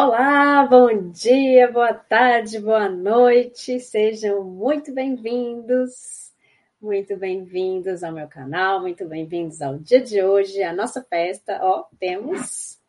Olá, 0.00 0.64
bom 0.64 1.10
dia, 1.10 1.72
boa 1.72 1.92
tarde, 1.92 2.60
boa 2.60 2.88
noite, 2.88 3.80
sejam 3.80 4.44
muito 4.44 4.94
bem-vindos, 4.94 6.32
muito 6.80 7.16
bem-vindos 7.16 8.04
ao 8.04 8.12
meu 8.12 8.28
canal, 8.28 8.80
muito 8.80 9.04
bem-vindos 9.08 9.60
ao 9.60 9.76
dia 9.76 10.00
de 10.00 10.22
hoje, 10.22 10.62
a 10.62 10.72
nossa 10.72 11.02
festa. 11.02 11.58
Ó, 11.60 11.86
temos 11.98 12.80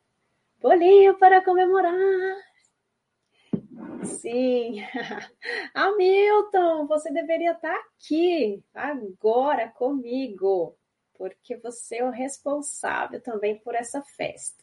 bolinho 0.62 1.18
para 1.18 1.44
comemorar. 1.44 1.96
Sim, 4.04 4.76
Hamilton, 5.74 6.86
você 6.86 7.12
deveria 7.12 7.54
estar 7.54 7.76
aqui 7.76 8.64
agora 8.72 9.68
comigo, 9.70 10.78
porque 11.18 11.58
você 11.58 11.98
é 11.98 12.06
o 12.06 12.12
responsável 12.12 13.20
também 13.20 13.58
por 13.58 13.74
essa 13.74 14.00
festa. 14.16 14.59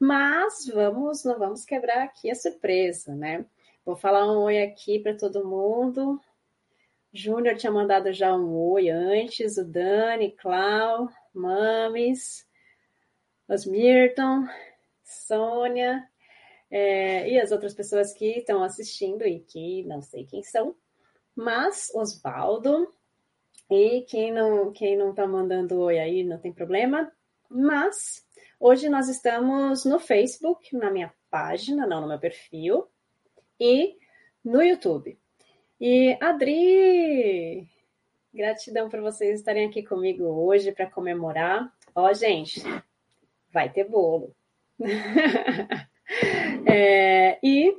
Mas 0.00 0.66
vamos, 0.66 1.24
não 1.24 1.38
vamos 1.38 1.66
quebrar 1.66 2.02
aqui 2.02 2.30
a 2.30 2.34
surpresa, 2.34 3.14
né? 3.14 3.44
Vou 3.84 3.94
falar 3.94 4.26
um 4.32 4.44
oi 4.44 4.62
aqui 4.62 4.98
para 4.98 5.14
todo 5.14 5.46
mundo. 5.46 6.18
Júnior 7.12 7.56
tinha 7.56 7.70
mandado 7.70 8.10
já 8.10 8.34
um 8.34 8.56
oi 8.56 8.88
antes, 8.88 9.58
o 9.58 9.64
Dani, 9.64 10.30
Clau, 10.32 11.10
Mames, 11.34 12.46
Osmirton, 13.46 14.46
Sônia, 15.04 16.08
é, 16.70 17.28
e 17.28 17.38
as 17.38 17.52
outras 17.52 17.74
pessoas 17.74 18.14
que 18.14 18.38
estão 18.38 18.62
assistindo 18.62 19.26
e 19.26 19.40
que 19.40 19.82
não 19.84 20.00
sei 20.00 20.24
quem 20.24 20.42
são, 20.42 20.74
mas 21.36 21.90
Osvaldo, 21.94 22.90
e 23.68 24.02
quem 24.02 24.32
não 24.32 24.72
quem 24.72 24.96
não 24.96 25.10
está 25.10 25.26
mandando 25.26 25.80
oi 25.80 25.98
aí 25.98 26.24
não 26.24 26.38
tem 26.38 26.52
problema, 26.52 27.12
mas 27.50 28.24
Hoje 28.62 28.90
nós 28.90 29.08
estamos 29.08 29.86
no 29.86 29.98
Facebook, 29.98 30.76
na 30.76 30.90
minha 30.90 31.10
página, 31.30 31.86
não 31.86 32.02
no 32.02 32.08
meu 32.08 32.18
perfil, 32.18 32.86
e 33.58 33.96
no 34.44 34.62
YouTube. 34.62 35.18
E 35.80 36.14
Adri, 36.20 37.66
gratidão 38.34 38.90
por 38.90 39.00
vocês 39.00 39.38
estarem 39.38 39.66
aqui 39.66 39.82
comigo 39.82 40.24
hoje 40.24 40.72
para 40.72 40.90
comemorar. 40.90 41.72
Ó, 41.94 42.12
gente, 42.12 42.60
vai 43.50 43.72
ter 43.72 43.84
bolo. 43.84 44.36
é, 46.70 47.38
e 47.42 47.74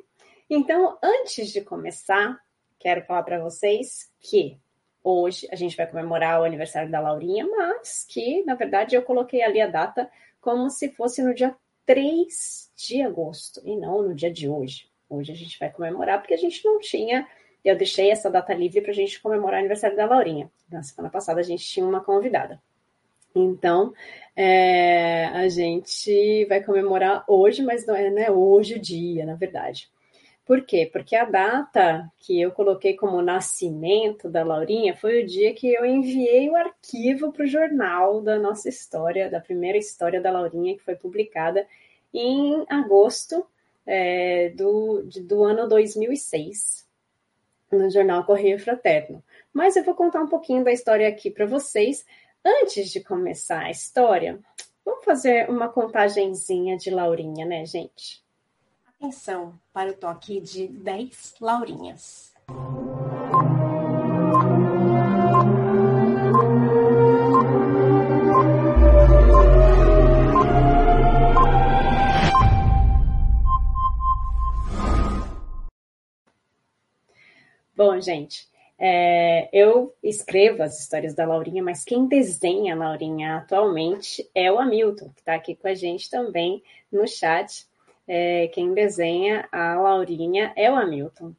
então, 0.50 0.98
antes 1.04 1.52
de 1.54 1.62
começar, 1.62 2.42
quero 2.80 3.06
falar 3.06 3.22
para 3.22 3.40
vocês 3.40 4.12
que 4.20 4.60
hoje 5.04 5.48
a 5.52 5.56
gente 5.56 5.78
vai 5.78 5.86
comemorar 5.86 6.42
o 6.42 6.44
aniversário 6.44 6.90
da 6.90 7.00
Laurinha, 7.00 7.46
mas 7.46 8.04
que, 8.10 8.44
na 8.46 8.56
verdade, 8.56 8.96
eu 8.96 9.04
coloquei 9.04 9.44
ali 9.44 9.62
a 9.62 9.68
data 9.68 10.10
como 10.42 10.70
se 10.70 10.90
fosse 10.90 11.22
no 11.22 11.34
dia 11.34 11.56
3 11.86 12.72
de 12.76 13.02
agosto 13.02 13.62
e 13.64 13.78
não 13.78 14.02
no 14.02 14.16
dia 14.16 14.32
de 14.32 14.50
hoje. 14.50 14.90
Hoje 15.08 15.32
a 15.32 15.36
gente 15.36 15.58
vai 15.60 15.70
comemorar 15.70 16.20
porque 16.20 16.34
a 16.34 16.38
gente 16.38 16.66
não 16.66 16.80
tinha. 16.80 17.28
Eu 17.64 17.78
deixei 17.78 18.10
essa 18.10 18.30
data 18.30 18.54
livre 18.54 18.82
para 18.82 18.92
a 18.92 18.96
gente 18.96 19.22
comemorar 19.22 19.58
o 19.58 19.60
aniversário 19.60 19.96
da 19.96 20.06
Laurinha. 20.06 20.52
Na 20.70 20.82
semana 20.82 21.12
passada 21.12 21.40
a 21.40 21.44
gente 21.44 21.64
tinha 21.64 21.86
uma 21.86 22.04
convidada. 22.04 22.62
Então, 23.36 23.94
é, 24.36 25.26
a 25.28 25.48
gente 25.48 26.46
vai 26.46 26.62
comemorar 26.62 27.24
hoje, 27.28 27.62
mas 27.62 27.86
não 27.86 27.96
é, 27.96 28.10
não 28.10 28.22
é 28.22 28.32
hoje 28.32 28.76
o 28.76 28.80
dia, 28.80 29.26
na 29.26 29.36
verdade. 29.36 29.90
Por 30.52 30.66
quê? 30.66 30.90
Porque 30.92 31.16
a 31.16 31.24
data 31.24 32.12
que 32.20 32.42
eu 32.42 32.52
coloquei 32.52 32.94
como 32.94 33.22
nascimento 33.22 34.28
da 34.28 34.44
Laurinha 34.44 34.94
foi 34.94 35.24
o 35.24 35.26
dia 35.26 35.54
que 35.54 35.74
eu 35.74 35.86
enviei 35.86 36.50
o 36.50 36.58
arquivo 36.58 37.32
para 37.32 37.46
o 37.46 37.48
jornal 37.48 38.20
da 38.22 38.38
nossa 38.38 38.68
história, 38.68 39.30
da 39.30 39.40
primeira 39.40 39.78
história 39.78 40.20
da 40.20 40.30
Laurinha, 40.30 40.76
que 40.76 40.84
foi 40.84 40.98
publicada 40.98 41.66
em 42.14 42.66
agosto 42.68 43.46
é, 43.88 44.50
do, 44.50 45.04
de, 45.04 45.22
do 45.22 45.42
ano 45.42 45.70
2006, 45.70 46.86
no 47.72 47.90
jornal 47.90 48.26
Correio 48.26 48.60
Fraterno. 48.60 49.24
Mas 49.54 49.78
eu 49.78 49.86
vou 49.86 49.96
contar 49.96 50.22
um 50.22 50.28
pouquinho 50.28 50.66
da 50.66 50.74
história 50.74 51.08
aqui 51.08 51.32
para 51.32 51.46
vocês. 51.46 52.06
Antes 52.44 52.90
de 52.90 53.02
começar 53.02 53.62
a 53.62 53.72
história, 53.72 54.38
vamos 54.84 55.06
fazer 55.06 55.50
uma 55.50 55.70
contagenzinha 55.70 56.76
de 56.76 56.90
Laurinha, 56.90 57.46
né, 57.46 57.66
gente? 57.66 58.22
Atenção 59.02 59.60
para 59.74 59.90
o 59.90 59.96
toque 59.96 60.40
de 60.40 60.68
10 60.68 61.38
laurinhas. 61.42 62.32
Bom, 77.76 78.00
gente, 78.00 78.48
é, 78.78 79.50
eu 79.52 79.96
escrevo 80.04 80.62
as 80.62 80.80
histórias 80.80 81.16
da 81.16 81.26
Laurinha, 81.26 81.64
mas 81.64 81.84
quem 81.84 82.08
desenha 82.08 82.76
a 82.76 82.78
Laurinha 82.78 83.38
atualmente 83.38 84.30
é 84.36 84.52
o 84.52 84.60
Hamilton, 84.60 85.10
que 85.10 85.22
está 85.22 85.34
aqui 85.34 85.56
com 85.56 85.68
a 85.68 85.74
gente 85.74 86.08
também 86.08 86.62
no 86.92 87.08
chat 87.08 87.66
é, 88.14 88.50
quem 88.50 88.74
desenha 88.74 89.48
a 89.54 89.76
Laurinha 89.76 90.52
é 90.58 90.70
o 90.70 90.76
Hamilton. 90.76 91.34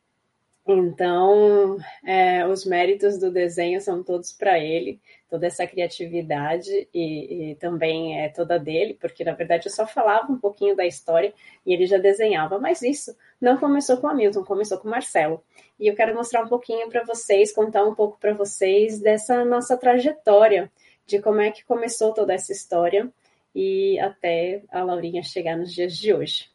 Então, 0.67 1.77
é, 2.03 2.47
os 2.47 2.65
méritos 2.65 3.19
do 3.19 3.31
desenho 3.31 3.79
são 3.79 4.03
todos 4.03 4.33
para 4.33 4.59
ele, 4.59 4.99
toda 5.29 5.47
essa 5.47 5.67
criatividade 5.67 6.89
e, 6.95 7.51
e, 7.51 7.55
também 7.57 8.23
é 8.23 8.31
toda 8.31 8.59
dele, 8.59 8.97
porque 8.99 9.23
na 9.23 9.33
verdade 9.35 9.67
eu 9.67 9.71
só 9.71 9.87
falava 9.87 10.33
um 10.33 10.39
pouquinho 10.39 10.75
da 10.75 10.87
história 10.87 11.35
e 11.67 11.75
ele 11.75 11.85
já 11.85 11.99
desenhava, 11.99 12.59
mas 12.59 12.81
isso 12.81 13.15
não 13.39 13.59
começou 13.59 13.99
com 13.99 14.07
o 14.07 14.11
Hamilton, 14.11 14.43
começou 14.43 14.79
com 14.79 14.89
o 14.89 14.91
Marcelo. 14.91 15.45
E 15.79 15.89
eu 15.89 15.95
quero 15.95 16.15
mostrar 16.15 16.43
um 16.43 16.49
pouquinho 16.49 16.89
para 16.89 17.05
vocês, 17.05 17.53
contar 17.53 17.85
um 17.85 17.95
pouco 17.95 18.19
para 18.19 18.33
vocês 18.33 18.99
dessa 18.99 19.45
nossa 19.45 19.77
trajetória, 19.77 20.73
de 21.07 21.21
como 21.21 21.43
é 21.43 21.51
que 21.51 21.67
começou 21.67 22.15
toda 22.15 22.33
essa 22.33 22.51
história 22.51 23.13
e 23.55 24.01
até 24.01 24.63
a 24.71 24.83
Laurinha 24.83 25.23
chegar 25.23 25.59
nos 25.59 25.71
dias 25.75 25.99
de 25.99 26.15
hoje. 26.15 26.52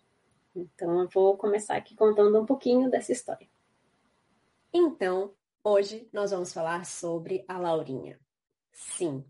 Então, 0.57 1.01
eu 1.01 1.07
vou 1.09 1.38
começar 1.38 1.78
aqui 1.78 1.95
contando 1.95 2.41
um 2.41 2.45
pouquinho 2.45 2.90
dessa 2.90 3.12
história. 3.12 3.47
Então, 4.73 5.35
hoje 5.63 6.09
nós 6.12 6.31
vamos 6.31 6.51
falar 6.51 6.84
sobre 6.84 7.45
a 7.47 7.59
Laurinha. 7.59 8.19
Sim, 8.73 9.23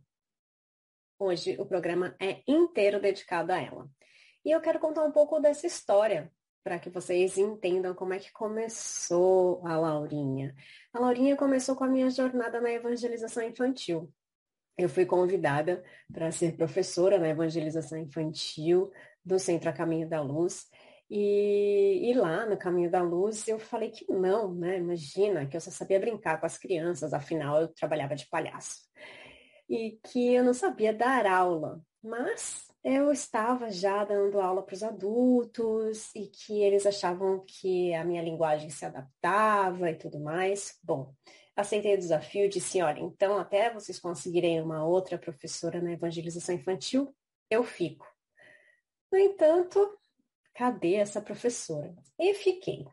hoje 1.19 1.57
o 1.59 1.65
programa 1.65 2.15
é 2.17 2.41
inteiro 2.47 3.01
dedicado 3.01 3.51
a 3.51 3.61
ela. 3.61 3.89
E 4.45 4.51
eu 4.51 4.61
quero 4.61 4.79
contar 4.79 5.03
um 5.03 5.11
pouco 5.11 5.38
dessa 5.41 5.67
história 5.67 6.31
para 6.63 6.79
que 6.79 6.89
vocês 6.89 7.38
entendam 7.38 7.94
como 7.94 8.13
é 8.13 8.19
que 8.19 8.31
começou 8.31 9.61
a 9.67 9.77
Laurinha. 9.77 10.55
A 10.94 10.99
Laurinha 10.99 11.35
começou 11.35 11.75
com 11.75 11.83
a 11.83 11.89
minha 11.89 12.09
jornada 12.09 12.61
na 12.61 12.71
evangelização 12.71 13.44
infantil. 13.44 14.09
Eu 14.77 14.88
fui 14.88 15.05
convidada 15.05 15.83
para 16.11 16.31
ser 16.31 16.55
professora 16.55 17.17
na 17.19 17.27
evangelização 17.27 17.97
infantil 17.97 18.91
do 19.25 19.38
Centro 19.38 19.69
a 19.69 19.73
Caminho 19.73 20.07
da 20.07 20.21
Luz 20.21 20.69
e, 21.09 22.12
e, 22.12 22.13
lá 22.13 22.45
no 22.45 22.57
Caminho 22.57 22.92
da 22.92 23.01
Luz 23.01 23.48
eu 23.48 23.59
falei 23.59 23.89
que 23.89 24.06
não, 24.12 24.54
né? 24.54 24.77
Imagina 24.77 25.45
que 25.45 25.56
eu 25.56 25.62
só 25.62 25.71
sabia 25.71 26.00
brincar 26.00 26.39
com 26.39 26.45
as 26.45 26.57
crianças, 26.57 27.13
afinal 27.13 27.62
eu 27.62 27.69
trabalhava 27.69 28.15
de 28.15 28.27
palhaço. 28.27 28.81
E 29.69 30.00
que 30.04 30.33
eu 30.33 30.44
não 30.44 30.54
sabia 30.54 30.94
dar 30.94 31.25
aula, 31.25 31.81
mas 32.04 32.68
eu 32.83 33.12
estava 33.12 33.69
já 33.69 34.04
dando 34.06 34.39
aula 34.39 34.63
para 34.63 34.75
os 34.75 34.83
adultos 34.83 36.13
e 36.15 36.27
que 36.27 36.62
eles 36.62 36.86
achavam 36.86 37.44
que 37.45 37.94
a 37.94 38.04
minha 38.04 38.21
linguagem 38.21 38.69
se 38.69 38.86
adaptava 38.86 39.92
e 39.92 39.95
tudo 39.95 40.19
mais. 40.19 40.77
Bom, 40.83 41.13
aceitei 41.56 41.95
o 41.95 41.98
desafio 41.98 42.50
disse: 42.50 42.81
olha, 42.81 43.00
então 43.00 43.38
até 43.38 43.74
vocês 43.74 44.00
conseguirem 44.00 44.62
uma 44.62 44.86
outra 44.86 45.18
professora 45.18 45.81
na 45.81 45.94
evangelização 45.94 46.56
infantil, 46.56 47.13
eu 47.50 47.63
fico. 47.63 48.06
No 49.12 49.18
entanto, 49.18 49.98
cadê 50.57 50.95
essa 50.95 51.21
professora? 51.21 51.95
E 52.19 52.33
fiquei. 52.33 52.83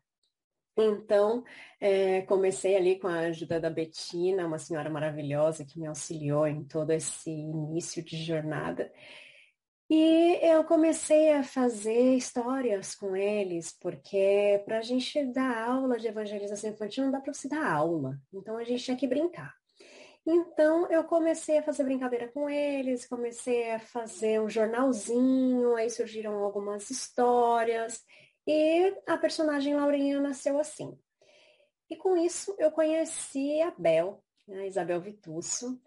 Então, 0.77 1.43
é, 1.81 2.23
comecei 2.23 2.77
ali 2.77 2.99
com 2.99 3.07
a 3.09 3.21
ajuda 3.21 3.59
da 3.59 3.71
Betina, 3.71 4.47
uma 4.47 4.59
senhora 4.59 4.91
maravilhosa 4.91 5.65
que 5.65 5.79
me 5.79 5.87
auxiliou 5.87 6.47
em 6.47 6.65
todo 6.65 6.91
esse 6.91 7.31
início 7.31 8.05
de 8.05 8.23
jornada. 8.23 8.93
E 9.89 10.39
eu 10.43 10.65
comecei 10.65 11.33
a 11.33 11.43
fazer 11.43 12.17
histórias 12.17 12.95
com 12.95 13.17
eles, 13.17 13.73
porque 13.81 14.63
para 14.67 14.79
a 14.79 14.83
gente 14.83 15.25
dar 15.33 15.69
aula 15.69 15.99
de 15.99 16.09
evangelização 16.09 16.71
infantil 16.71 17.05
não 17.05 17.13
dá 17.13 17.21
para 17.21 17.33
você 17.33 17.49
dar 17.49 17.67
aula. 17.71 18.19
Então 18.33 18.59
a 18.59 18.65
gente 18.65 18.85
tinha 18.85 18.97
que 18.97 19.07
brincar. 19.07 19.55
Então 20.27 20.91
eu 20.91 21.05
comecei 21.05 21.59
a 21.59 21.63
fazer 21.63 21.85
brincadeira 21.85 22.29
com 22.29 22.49
eles, 22.49 23.07
comecei 23.07 23.73
a 23.73 23.79
fazer 23.79 24.41
um 24.41 24.49
jornalzinho, 24.49 25.77
aí 25.77 25.91
surgiram 25.91 26.43
algumas 26.43 26.89
histórias 26.89 28.03
e 28.47 28.95
a 29.07 29.19
personagem 29.19 29.75
Laurinha 29.75 30.21
nasceu 30.21 30.59
assim. 30.59 30.99
E 31.91 31.97
com 31.97 32.17
isso 32.17 32.55
eu 32.59 32.71
conheci 32.71 33.61
a 33.61 33.71
Bel, 33.77 34.23
a 34.51 34.67
Isabel 34.67 34.99
Vitusso, 35.01 35.79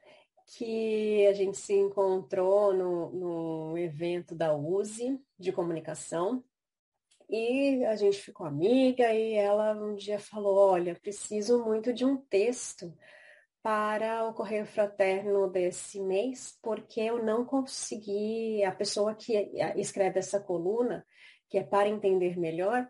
que 0.56 1.26
a 1.26 1.34
gente 1.34 1.58
se 1.58 1.74
encontrou 1.74 2.74
no, 2.74 3.10
no 3.10 3.78
evento 3.78 4.36
da 4.36 4.56
USE 4.56 5.20
de 5.38 5.52
comunicação 5.52 6.44
e 7.28 7.84
a 7.86 7.96
gente 7.96 8.20
ficou 8.20 8.46
amiga 8.46 9.12
e 9.14 9.34
ela 9.34 9.74
um 9.74 9.96
dia 9.96 10.20
falou, 10.20 10.58
olha, 10.58 10.96
preciso 10.96 11.66
muito 11.66 11.92
de 11.92 12.06
um 12.06 12.16
texto 12.16 12.94
para 13.68 14.26
o 14.26 14.34
Correio 14.34 14.66
Fraterno 14.66 15.52
desse 15.52 16.00
mês, 16.00 16.58
porque 16.64 17.02
eu 17.02 17.22
não 17.22 17.44
consegui, 17.44 18.64
a 18.64 18.72
pessoa 18.72 19.14
que 19.14 19.34
escreve 19.76 20.20
essa 20.20 20.40
coluna, 20.40 21.06
que 21.50 21.58
é 21.58 21.64
para 21.66 21.90
entender 21.90 22.40
melhor, 22.40 22.90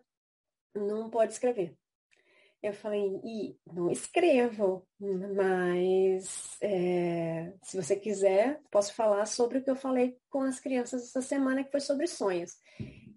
não 0.75 1.09
pode 1.09 1.33
escrever. 1.33 1.75
Eu 2.61 2.73
falei, 2.73 3.19
e 3.23 3.57
não 3.73 3.89
escrevo, 3.89 4.87
mas 4.99 6.59
é, 6.61 7.51
se 7.63 7.75
você 7.75 7.95
quiser, 7.95 8.61
posso 8.69 8.93
falar 8.93 9.25
sobre 9.25 9.57
o 9.57 9.63
que 9.63 9.71
eu 9.71 9.75
falei 9.75 10.15
com 10.29 10.41
as 10.41 10.59
crianças 10.59 11.05
essa 11.05 11.23
semana, 11.23 11.63
que 11.63 11.71
foi 11.71 11.79
sobre 11.79 12.05
sonhos. 12.05 12.51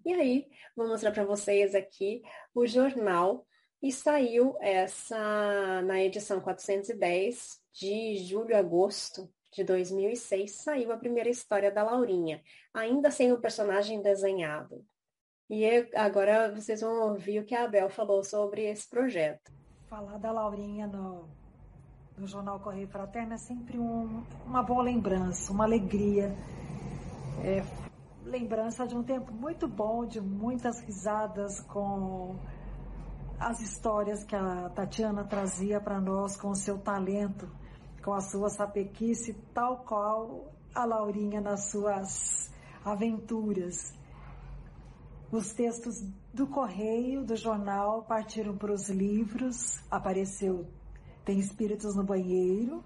E 0.03 0.11
aí, 0.11 0.47
vou 0.75 0.87
mostrar 0.87 1.11
para 1.11 1.25
vocês 1.25 1.75
aqui 1.75 2.23
o 2.55 2.65
jornal, 2.65 3.45
e 3.81 3.91
saiu 3.91 4.55
essa, 4.59 5.81
na 5.81 5.99
edição 6.01 6.39
410 6.39 7.59
de 7.73 8.17
julho 8.17 8.55
agosto 8.55 9.27
de 9.51 9.63
2006, 9.63 10.51
saiu 10.51 10.91
a 10.91 10.97
primeira 10.97 11.29
história 11.29 11.71
da 11.71 11.83
Laurinha, 11.83 12.41
ainda 12.73 13.09
sem 13.09 13.33
o 13.33 13.41
personagem 13.41 14.01
desenhado. 14.01 14.85
E 15.49 15.65
agora 15.95 16.53
vocês 16.53 16.79
vão 16.79 17.09
ouvir 17.09 17.39
o 17.39 17.45
que 17.45 17.55
a 17.55 17.65
Abel 17.65 17.89
falou 17.89 18.23
sobre 18.23 18.63
esse 18.63 18.87
projeto. 18.87 19.51
Falar 19.87 20.17
da 20.17 20.31
Laurinha 20.31 20.87
no, 20.87 21.27
no 22.17 22.25
Jornal 22.25 22.59
Correio 22.61 22.87
Fraterno 22.87 23.33
é 23.33 23.37
sempre 23.37 23.77
um, 23.77 24.23
uma 24.45 24.63
boa 24.63 24.83
lembrança, 24.83 25.51
uma 25.51 25.65
alegria. 25.65 26.33
É, 27.43 27.61
lembrança 28.23 28.87
de 28.87 28.95
um 28.95 29.03
tempo 29.03 29.33
muito 29.33 29.67
bom, 29.67 30.05
de 30.05 30.21
muitas 30.21 30.79
risadas 30.79 31.59
com 31.59 32.37
as 33.41 33.59
histórias 33.59 34.23
que 34.23 34.35
a 34.35 34.69
Tatiana 34.69 35.23
trazia 35.23 35.81
para 35.81 35.99
nós 35.99 36.37
com 36.37 36.49
o 36.49 36.55
seu 36.55 36.77
talento, 36.77 37.49
com 38.03 38.13
a 38.13 38.21
sua 38.21 38.49
sapequice, 38.49 39.33
tal 39.51 39.77
qual 39.79 40.53
a 40.75 40.85
Laurinha 40.85 41.41
nas 41.41 41.71
suas 41.71 42.53
aventuras. 42.85 43.93
Os 45.31 45.53
textos 45.53 45.95
do 46.31 46.45
correio, 46.45 47.25
do 47.25 47.35
jornal, 47.35 48.03
partiram 48.03 48.55
para 48.55 48.71
os 48.71 48.89
livros, 48.89 49.81
apareceu 49.89 50.67
Tem 51.25 51.39
Espíritos 51.39 51.95
no 51.95 52.03
Banheiro, 52.03 52.83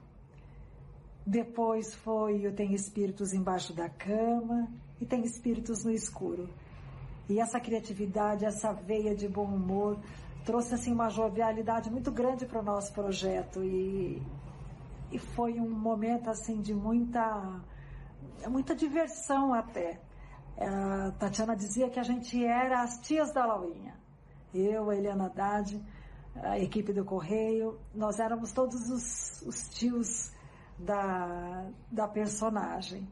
depois 1.27 1.93
foi 1.95 2.47
o 2.47 2.53
Tem 2.53 2.73
Espíritos 2.73 3.33
Embaixo 3.33 3.73
da 3.73 3.89
Cama 3.89 4.69
e 5.01 5.05
Tem 5.05 5.21
Espíritos 5.23 5.83
no 5.83 5.91
Escuro. 5.91 6.47
E 7.27 7.41
essa 7.41 7.59
criatividade, 7.59 8.45
essa 8.45 8.71
veia 8.71 9.15
de 9.15 9.27
bom 9.27 9.47
humor, 9.47 9.99
trouxe 10.45 10.75
assim 10.75 10.93
uma 10.93 11.09
jovialidade 11.09 11.89
muito 11.89 12.11
grande 12.11 12.45
para 12.45 12.59
o 12.59 12.63
nosso 12.63 12.93
projeto 12.93 13.63
e, 13.63 14.21
e 15.11 15.17
foi 15.17 15.59
um 15.59 15.69
momento 15.69 16.29
assim 16.29 16.61
de 16.61 16.73
muita 16.73 17.61
muita 18.47 18.75
diversão 18.75 19.53
até. 19.53 19.99
A 20.57 21.11
Tatiana 21.19 21.55
dizia 21.55 21.89
que 21.89 21.99
a 21.99 22.03
gente 22.03 22.43
era 22.45 22.83
as 22.83 22.99
tias 22.99 23.33
da 23.33 23.45
Laurinha. 23.45 23.95
Eu, 24.53 24.89
a 24.89 24.95
Eliana 24.95 25.25
Haddad, 25.25 25.83
a 26.35 26.59
equipe 26.59 26.93
do 26.93 27.03
Correio, 27.03 27.79
nós 27.93 28.19
éramos 28.19 28.51
todos 28.53 28.89
os, 28.89 29.41
os 29.41 29.69
tios 29.69 30.31
da, 30.77 31.69
da 31.91 32.07
personagem. 32.07 33.07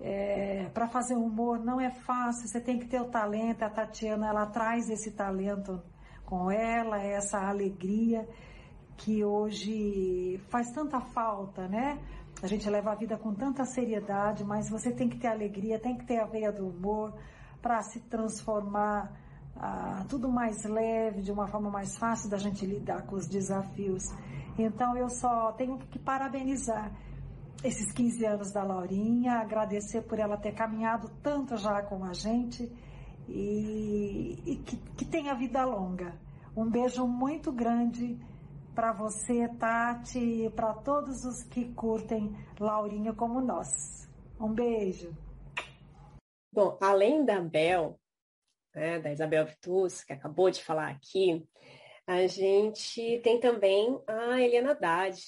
É, 0.00 0.68
para 0.74 0.88
fazer 0.88 1.14
humor 1.14 1.60
não 1.60 1.80
é 1.80 1.90
fácil, 1.90 2.48
você 2.48 2.60
tem 2.60 2.78
que 2.78 2.86
ter 2.86 3.00
o 3.00 3.08
talento. 3.08 3.62
A 3.62 3.70
Tatiana, 3.70 4.28
ela 4.28 4.46
traz 4.46 4.90
esse 4.90 5.12
talento 5.12 5.80
com 6.32 6.50
ela, 6.50 6.96
essa 6.96 7.38
alegria 7.46 8.26
que 8.96 9.22
hoje 9.22 10.40
faz 10.48 10.70
tanta 10.72 10.98
falta, 10.98 11.68
né? 11.68 11.98
A 12.42 12.46
gente 12.46 12.70
leva 12.70 12.92
a 12.92 12.94
vida 12.94 13.18
com 13.18 13.34
tanta 13.34 13.66
seriedade, 13.66 14.42
mas 14.42 14.70
você 14.70 14.90
tem 14.90 15.10
que 15.10 15.18
ter 15.18 15.26
alegria, 15.26 15.78
tem 15.78 15.94
que 15.94 16.06
ter 16.06 16.20
a 16.20 16.24
veia 16.24 16.50
do 16.50 16.66
humor 16.66 17.12
para 17.60 17.82
se 17.82 18.00
transformar 18.08 19.12
ah, 19.54 20.06
tudo 20.08 20.32
mais 20.32 20.64
leve, 20.64 21.20
de 21.20 21.30
uma 21.30 21.46
forma 21.48 21.68
mais 21.68 21.98
fácil 21.98 22.30
da 22.30 22.38
gente 22.38 22.64
lidar 22.64 23.02
com 23.02 23.16
os 23.16 23.28
desafios. 23.28 24.04
Então 24.58 24.96
eu 24.96 25.10
só 25.10 25.52
tenho 25.52 25.76
que 25.76 25.98
parabenizar 25.98 26.90
esses 27.62 27.92
15 27.92 28.24
anos 28.24 28.50
da 28.50 28.64
Laurinha, 28.64 29.34
agradecer 29.34 30.00
por 30.00 30.18
ela 30.18 30.38
ter 30.38 30.52
caminhado 30.52 31.10
tanto 31.22 31.58
já 31.58 31.82
com 31.82 32.02
a 32.02 32.14
gente 32.14 32.72
e, 33.28 34.42
e 34.44 34.56
que, 34.56 34.76
que 34.96 35.04
tenha 35.04 35.34
vida 35.34 35.64
longa. 35.64 36.18
Um 36.56 36.68
beijo 36.68 37.06
muito 37.06 37.50
grande 37.52 38.18
para 38.74 38.92
você, 38.92 39.48
Tati, 39.58 40.18
e 40.18 40.50
para 40.50 40.74
todos 40.74 41.24
os 41.24 41.42
que 41.42 41.72
curtem 41.74 42.34
Laurinha 42.58 43.12
como 43.12 43.40
nós. 43.40 44.08
Um 44.40 44.52
beijo. 44.52 45.16
Bom, 46.52 46.76
além 46.80 47.24
da 47.24 47.40
Bel, 47.40 47.98
né, 48.74 48.98
da 48.98 49.12
Isabel 49.12 49.46
Vitus, 49.46 50.04
que 50.04 50.12
acabou 50.12 50.50
de 50.50 50.62
falar 50.62 50.90
aqui, 50.90 51.46
a 52.06 52.26
gente 52.26 53.20
tem 53.22 53.40
também 53.40 54.00
a 54.06 54.40
Eliana 54.40 54.72
Haddad. 54.72 55.20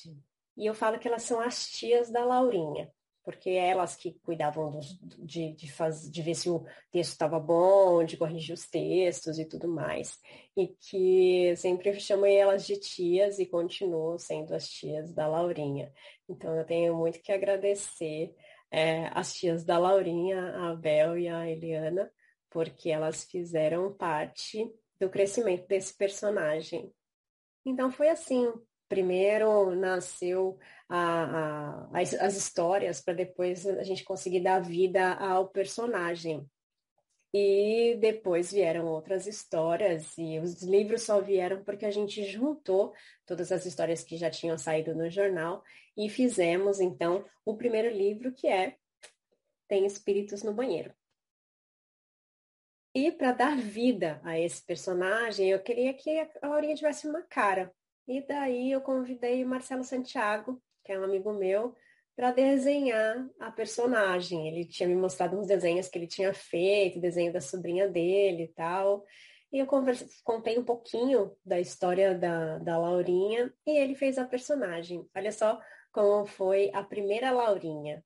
E 0.56 0.66
eu 0.66 0.74
falo 0.74 0.98
que 0.98 1.08
elas 1.08 1.22
são 1.22 1.40
as 1.40 1.68
tias 1.68 2.10
da 2.10 2.24
Laurinha 2.24 2.90
porque 3.24 3.50
é 3.50 3.70
elas 3.70 3.96
que 3.96 4.12
cuidavam 4.22 4.78
de, 5.18 5.52
de, 5.52 5.72
faz, 5.72 6.10
de 6.10 6.22
ver 6.22 6.34
se 6.34 6.50
o 6.50 6.64
texto 6.92 7.12
estava 7.12 7.40
bom, 7.40 8.04
de 8.04 8.18
corrigir 8.18 8.54
os 8.54 8.68
textos 8.68 9.38
e 9.38 9.46
tudo 9.46 9.66
mais. 9.66 10.20
E 10.54 10.68
que 10.68 11.56
sempre 11.56 11.98
chamei 11.98 12.36
elas 12.36 12.66
de 12.66 12.78
tias 12.78 13.38
e 13.38 13.46
continuam 13.46 14.18
sendo 14.18 14.54
as 14.54 14.68
tias 14.68 15.12
da 15.12 15.26
Laurinha. 15.26 15.90
Então 16.28 16.54
eu 16.54 16.64
tenho 16.64 16.94
muito 16.94 17.20
que 17.20 17.32
agradecer 17.32 18.34
é, 18.70 19.06
as 19.14 19.32
tias 19.34 19.64
da 19.64 19.78
Laurinha, 19.78 20.40
a 20.56 20.70
Abel 20.72 21.18
e 21.18 21.26
a 21.26 21.48
Eliana, 21.48 22.12
porque 22.50 22.90
elas 22.90 23.24
fizeram 23.24 23.92
parte 23.92 24.70
do 25.00 25.08
crescimento 25.08 25.66
desse 25.66 25.96
personagem. 25.96 26.92
Então 27.64 27.90
foi 27.90 28.10
assim, 28.10 28.52
primeiro 28.88 29.74
nasceu 29.74 30.58
a, 30.88 31.88
a, 31.90 32.00
as, 32.00 32.14
as 32.14 32.36
histórias 32.36 33.00
para 33.00 33.14
depois 33.14 33.66
a 33.66 33.82
gente 33.82 34.04
conseguir 34.04 34.40
dar 34.40 34.60
vida 34.60 35.14
ao 35.14 35.48
personagem. 35.48 36.48
E 37.36 37.96
depois 37.98 38.52
vieram 38.52 38.86
outras 38.86 39.26
histórias, 39.26 40.16
e 40.16 40.38
os 40.38 40.62
livros 40.62 41.02
só 41.02 41.20
vieram 41.20 41.64
porque 41.64 41.84
a 41.84 41.90
gente 41.90 42.24
juntou 42.24 42.94
todas 43.26 43.50
as 43.50 43.66
histórias 43.66 44.04
que 44.04 44.16
já 44.16 44.30
tinham 44.30 44.56
saído 44.56 44.94
no 44.94 45.10
jornal 45.10 45.64
e 45.96 46.08
fizemos, 46.08 46.78
então, 46.78 47.24
o 47.44 47.56
primeiro 47.56 47.88
livro, 47.88 48.32
que 48.32 48.46
é 48.46 48.76
Tem 49.66 49.84
Espíritos 49.84 50.44
no 50.44 50.54
Banheiro. 50.54 50.94
E 52.94 53.10
para 53.10 53.32
dar 53.32 53.56
vida 53.56 54.20
a 54.22 54.38
esse 54.38 54.64
personagem, 54.64 55.50
eu 55.50 55.60
queria 55.60 55.92
que 55.92 56.16
a 56.40 56.46
Laurinha 56.46 56.76
tivesse 56.76 57.08
uma 57.08 57.22
cara. 57.22 57.74
E 58.06 58.20
daí 58.20 58.72
eu 58.72 58.80
convidei 58.80 59.44
Marcelo 59.44 59.84
Santiago, 59.84 60.62
que 60.84 60.92
é 60.92 60.98
um 60.98 61.04
amigo 61.04 61.32
meu, 61.32 61.74
para 62.14 62.30
desenhar 62.30 63.28
a 63.40 63.50
personagem. 63.50 64.46
Ele 64.48 64.64
tinha 64.64 64.88
me 64.88 64.94
mostrado 64.94 65.38
uns 65.38 65.46
desenhos 65.46 65.88
que 65.88 65.98
ele 65.98 66.06
tinha 66.06 66.32
feito, 66.32 67.00
desenho 67.00 67.32
da 67.32 67.40
sobrinha 67.40 67.88
dele 67.88 68.44
e 68.44 68.48
tal. 68.48 69.04
E 69.50 69.58
eu 69.58 69.66
contei 70.24 70.58
um 70.58 70.64
pouquinho 70.64 71.36
da 71.44 71.60
história 71.60 72.14
da, 72.14 72.58
da 72.58 72.78
Laurinha 72.78 73.52
e 73.66 73.70
ele 73.78 73.94
fez 73.94 74.18
a 74.18 74.24
personagem. 74.24 75.08
Olha 75.14 75.32
só 75.32 75.60
como 75.92 76.26
foi 76.26 76.70
a 76.74 76.82
primeira 76.82 77.30
Laurinha. 77.30 78.04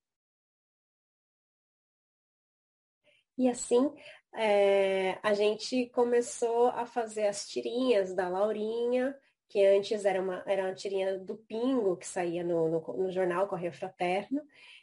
E 3.36 3.48
assim, 3.48 3.90
é, 4.34 5.18
a 5.22 5.32
gente 5.32 5.86
começou 5.90 6.68
a 6.68 6.84
fazer 6.84 7.26
as 7.28 7.48
tirinhas 7.48 8.14
da 8.14 8.28
Laurinha, 8.28 9.16
que 9.48 9.64
antes 9.64 10.04
era 10.04 10.20
uma, 10.20 10.42
era 10.46 10.64
uma 10.64 10.74
tirinha 10.74 11.18
do 11.18 11.36
Pingo, 11.36 11.96
que 11.96 12.06
saía 12.06 12.44
no, 12.44 12.68
no, 12.68 12.96
no 12.96 13.10
jornal 13.10 13.48
Correio 13.48 13.72
Fraterno, 13.72 14.42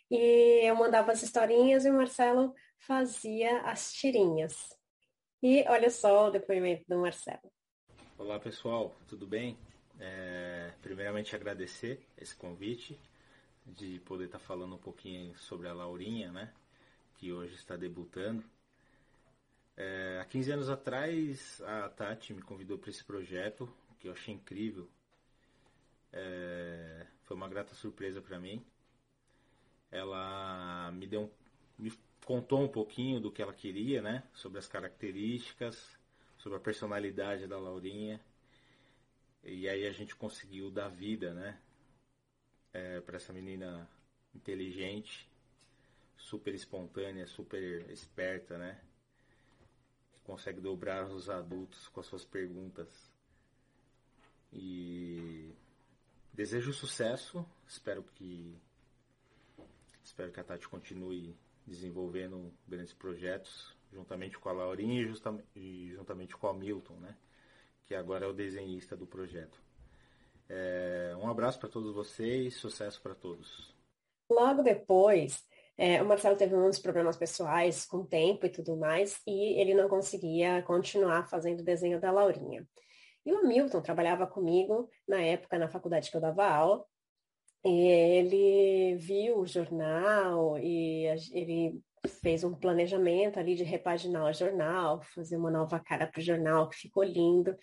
e 0.10 0.62
eu 0.64 0.76
mandava 0.76 1.12
as 1.12 1.22
historinhas 1.22 1.86
e 1.86 1.90
o 1.90 1.94
Marcelo 1.94 2.54
fazia 2.80 3.62
as 3.62 3.94
tirinhas. 3.94 4.76
E 5.42 5.64
olha 5.68 5.90
só 5.90 6.28
o 6.28 6.32
depoimento 6.32 6.84
do 6.88 6.98
Marcelo. 6.98 7.52
Olá 8.18 8.40
pessoal, 8.40 8.96
tudo 9.08 9.28
bem? 9.28 9.58
É, 10.00 10.72
primeiramente 10.82 11.36
agradecer 11.36 12.06
esse 12.18 12.36
convite 12.36 13.00
de 13.66 14.00
poder 14.00 14.26
estar 14.26 14.40
falando 14.40 14.76
um 14.76 14.80
pouquinho 14.80 15.36
sobre 15.38 15.68
a 15.68 15.74
Laurinha, 15.74 16.32
né? 16.32 16.52
Que 17.18 17.32
hoje 17.32 17.56
está 17.56 17.76
debutando. 17.76 18.44
É, 19.78 20.20
há 20.22 20.26
15 20.26 20.52
anos 20.52 20.70
atrás, 20.70 21.62
a 21.62 21.90
Tati 21.90 22.34
me 22.34 22.42
convidou 22.42 22.78
para 22.78 22.90
esse 22.90 23.04
projeto, 23.04 23.70
que 24.06 24.10
eu 24.10 24.14
achei 24.14 24.36
incrível. 24.36 24.88
É, 26.14 27.08
foi 27.24 27.36
uma 27.36 27.50
grata 27.50 27.74
surpresa 27.74 28.22
para 28.22 28.40
mim. 28.40 28.64
Ela 29.90 30.92
me 30.92 31.08
deu, 31.08 31.34
me 31.76 31.92
contou 32.24 32.62
um 32.62 32.68
pouquinho 32.68 33.20
do 33.20 33.32
que 33.32 33.42
ela 33.42 33.54
queria, 33.54 34.04
né? 34.04 34.24
Sobre 34.32 34.60
as 34.60 34.68
características, 34.68 35.98
sobre 36.38 36.60
a 36.60 36.62
personalidade 36.62 37.48
da 37.48 37.58
Laurinha. 37.58 38.22
E 39.44 39.68
aí 39.68 39.88
a 39.88 39.92
gente 39.92 40.16
conseguiu 40.16 40.70
dar 40.70 40.90
vida, 40.90 41.34
né? 41.34 41.60
É, 42.74 43.02
para 43.02 43.16
essa 43.16 43.34
menina 43.34 43.90
inteligente, 44.36 45.28
super 46.16 46.54
espontânea, 46.54 47.26
super 47.26 47.90
esperta, 47.90 48.56
né? 48.56 48.80
consegue 50.26 50.60
dobrar 50.60 51.08
os 51.08 51.30
adultos 51.30 51.88
com 51.88 52.00
as 52.00 52.08
suas 52.08 52.26
perguntas. 52.26 53.15
E 54.58 55.54
desejo 56.34 56.72
sucesso, 56.72 57.46
espero 57.68 58.02
que 58.04 58.58
espero 60.02 60.32
que 60.32 60.40
a 60.40 60.44
Tati 60.44 60.68
continue 60.70 61.36
desenvolvendo 61.68 62.54
grandes 62.66 62.94
projetos 62.94 63.76
juntamente 63.92 64.38
com 64.38 64.50
a 64.50 64.54
Laurinha 64.54 65.02
e, 65.56 65.92
juntamente 65.94 66.38
com 66.38 66.48
a 66.48 66.54
Milton, 66.54 66.96
né? 66.96 67.18
Que 67.86 67.96
agora 67.96 68.26
é 68.26 68.28
o 68.28 68.34
desenhista 68.34 68.96
do 68.96 69.06
projeto. 69.06 69.62
É, 70.48 71.14
um 71.18 71.28
abraço 71.28 71.60
para 71.60 71.70
todos 71.70 71.94
vocês, 71.94 72.56
sucesso 72.56 73.02
para 73.02 73.16
todos. 73.16 73.76
Logo 74.30 74.64
depois, 74.64 75.44
é, 75.78 76.02
o 76.02 76.06
Marcelo 76.06 76.38
teve 76.38 76.56
uns 76.56 76.80
problemas 76.80 77.18
pessoais 77.18 77.86
com 77.86 77.98
o 77.98 78.08
tempo 78.08 78.46
e 78.46 78.50
tudo 78.50 78.78
mais, 78.78 79.22
e 79.28 79.60
ele 79.60 79.74
não 79.74 79.90
conseguia 79.90 80.62
continuar 80.64 81.28
fazendo 81.30 81.60
o 81.60 81.66
desenho 81.66 82.00
da 82.00 82.12
Laurinha. 82.12 82.68
E 83.26 83.34
o 83.34 83.40
Hamilton 83.40 83.82
trabalhava 83.82 84.28
comigo 84.28 84.90
na 85.08 85.22
época 85.22 85.58
na 85.58 85.68
faculdade 85.68 86.12
que 86.12 86.18
eu 86.18 86.22
dava 86.22 86.48
aula. 86.48 86.86
E 87.64 87.88
ele 87.88 88.96
viu 88.98 89.40
o 89.40 89.48
jornal 89.48 90.58
e 90.60 91.06
ele 91.34 91.82
fez 92.08 92.44
um 92.44 92.54
planejamento 92.54 93.40
ali 93.40 93.56
de 93.56 93.64
repaginar 93.64 94.30
o 94.30 94.34
jornal, 94.34 95.02
fazer 95.02 95.38
uma 95.38 95.50
nova 95.50 95.80
cara 95.80 96.06
para 96.06 96.20
o 96.20 96.24
jornal, 96.24 96.70
que 96.70 96.78
ficou 96.78 97.04
lindo. 97.04 97.58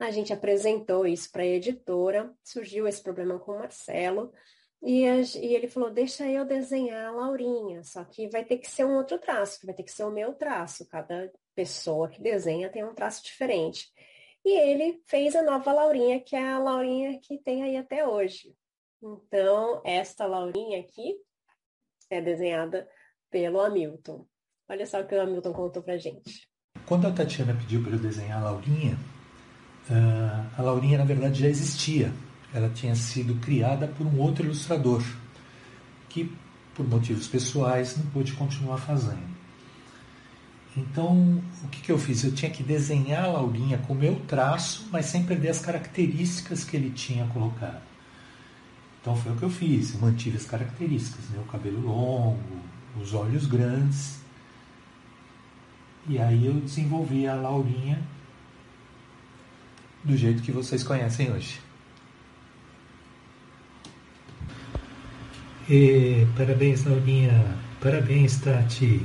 A 0.00 0.10
gente 0.10 0.32
apresentou 0.32 1.06
isso 1.06 1.30
para 1.30 1.42
a 1.42 1.46
editora, 1.46 2.32
surgiu 2.42 2.88
esse 2.88 3.02
problema 3.02 3.38
com 3.38 3.52
o 3.52 3.58
Marcelo, 3.58 4.32
e, 4.86 5.08
a, 5.08 5.16
e, 5.16 5.54
ele 5.54 5.66
falou, 5.66 5.90
deixa 5.90 6.28
eu 6.28 6.44
desenhar 6.44 7.06
a 7.06 7.10
Laurinha, 7.10 7.82
só 7.82 8.04
que 8.04 8.28
vai 8.28 8.44
ter 8.44 8.58
que 8.58 8.70
ser 8.70 8.84
um 8.84 8.96
outro 8.96 9.18
traço, 9.18 9.58
que 9.58 9.66
vai 9.66 9.74
ter 9.74 9.82
que 9.82 9.90
ser 9.90 10.04
o 10.04 10.10
meu 10.10 10.34
traço. 10.34 10.86
Cada 10.88 11.32
pessoa 11.54 12.08
que 12.08 12.20
desenha 12.20 12.68
tem 12.68 12.84
um 12.84 12.94
traço 12.94 13.24
diferente. 13.24 13.88
E 14.44 14.58
ele 14.58 15.00
fez 15.06 15.34
a 15.34 15.42
nova 15.42 15.72
Laurinha, 15.72 16.20
que 16.20 16.36
é 16.36 16.52
a 16.52 16.58
Laurinha 16.58 17.18
que 17.20 17.38
tem 17.38 17.62
aí 17.62 17.76
até 17.76 18.06
hoje. 18.06 18.54
Então, 19.02 19.80
esta 19.84 20.26
Laurinha 20.26 20.80
aqui 20.80 21.16
é 22.10 22.20
desenhada 22.20 22.88
pelo 23.30 23.60
Hamilton. 23.60 24.26
Olha 24.68 24.86
só 24.86 25.00
o 25.00 25.06
que 25.06 25.14
o 25.14 25.20
Hamilton 25.20 25.52
contou 25.52 25.82
pra 25.82 25.96
gente. 25.96 26.48
Quando 26.86 27.06
a 27.06 27.12
Tatiana 27.12 27.54
pediu 27.54 27.82
para 27.82 27.92
eu 27.92 27.98
desenhar 27.98 28.40
a 28.40 28.50
Laurinha, 28.50 28.96
ah, 29.90 30.54
a 30.58 30.62
Laurinha, 30.62 30.98
na 30.98 31.04
verdade, 31.04 31.40
já 31.40 31.48
existia 31.48 32.12
ela 32.54 32.70
tinha 32.70 32.94
sido 32.94 33.34
criada 33.40 33.88
por 33.88 34.06
um 34.06 34.20
outro 34.20 34.44
ilustrador, 34.44 35.02
que, 36.08 36.32
por 36.72 36.88
motivos 36.88 37.26
pessoais, 37.26 37.96
não 37.96 38.06
pôde 38.12 38.32
continuar 38.34 38.78
fazendo. 38.78 39.33
Então, 40.76 41.40
o 41.62 41.68
que, 41.68 41.82
que 41.82 41.92
eu 41.92 41.98
fiz? 41.98 42.24
Eu 42.24 42.34
tinha 42.34 42.50
que 42.50 42.62
desenhar 42.62 43.24
a 43.24 43.28
Laurinha 43.28 43.78
com 43.78 43.92
o 43.92 43.96
meu 43.96 44.16
traço, 44.26 44.88
mas 44.90 45.06
sem 45.06 45.24
perder 45.24 45.50
as 45.50 45.60
características 45.60 46.64
que 46.64 46.76
ele 46.76 46.90
tinha 46.90 47.26
colocado. 47.26 47.82
Então 49.00 49.14
foi 49.14 49.32
o 49.32 49.36
que 49.36 49.42
eu 49.42 49.50
fiz, 49.50 49.94
eu 49.94 50.00
mantive 50.00 50.36
as 50.36 50.46
características, 50.46 51.28
né? 51.28 51.38
o 51.38 51.50
cabelo 51.50 51.80
longo, 51.80 52.40
os 53.00 53.12
olhos 53.14 53.46
grandes. 53.46 54.18
E 56.08 56.18
aí 56.18 56.46
eu 56.46 56.54
desenvolvi 56.54 57.28
a 57.28 57.34
Laurinha 57.34 58.02
do 60.02 60.16
jeito 60.16 60.42
que 60.42 60.50
vocês 60.50 60.82
conhecem 60.82 61.30
hoje. 61.30 61.60
E, 65.68 66.26
parabéns, 66.36 66.84
Laurinha. 66.84 67.58
Parabéns, 67.80 68.38
Tati. 68.38 69.04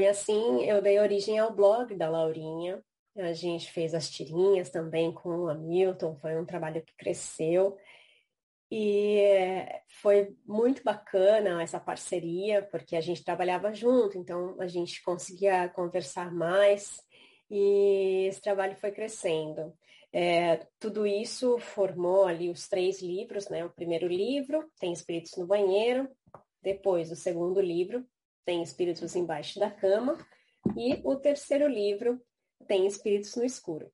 E 0.00 0.06
assim 0.06 0.64
eu 0.64 0.80
dei 0.80 0.98
origem 0.98 1.38
ao 1.38 1.52
blog 1.54 1.94
da 1.94 2.08
Laurinha. 2.08 2.82
A 3.16 3.32
gente 3.32 3.70
fez 3.70 3.94
as 3.94 4.08
tirinhas 4.10 4.70
também 4.70 5.12
com 5.12 5.28
o 5.30 5.48
Hamilton, 5.48 6.16
foi 6.16 6.38
um 6.38 6.46
trabalho 6.46 6.82
que 6.82 6.96
cresceu. 6.96 7.76
E 8.70 9.66
foi 10.00 10.34
muito 10.46 10.82
bacana 10.82 11.62
essa 11.62 11.80
parceria, 11.80 12.62
porque 12.62 12.96
a 12.96 13.00
gente 13.00 13.24
trabalhava 13.24 13.74
junto, 13.74 14.16
então 14.16 14.56
a 14.60 14.68
gente 14.68 15.02
conseguia 15.02 15.68
conversar 15.68 16.32
mais 16.32 17.00
e 17.50 18.26
esse 18.28 18.40
trabalho 18.40 18.76
foi 18.76 18.92
crescendo. 18.92 19.74
É, 20.12 20.66
tudo 20.78 21.06
isso 21.06 21.58
formou 21.58 22.24
ali 22.24 22.48
os 22.48 22.68
três 22.68 23.02
livros, 23.02 23.48
né? 23.48 23.64
O 23.64 23.70
primeiro 23.70 24.06
livro 24.06 24.70
tem 24.78 24.92
espíritos 24.92 25.36
no 25.36 25.46
banheiro, 25.46 26.08
depois 26.62 27.10
o 27.10 27.16
segundo 27.16 27.60
livro 27.60 28.06
tem 28.50 28.64
espíritos 28.64 29.14
embaixo 29.14 29.60
da 29.60 29.70
cama 29.70 30.18
e 30.76 31.00
o 31.04 31.14
terceiro 31.14 31.68
livro 31.68 32.20
tem 32.66 32.84
espíritos 32.84 33.36
no 33.36 33.44
escuro. 33.44 33.92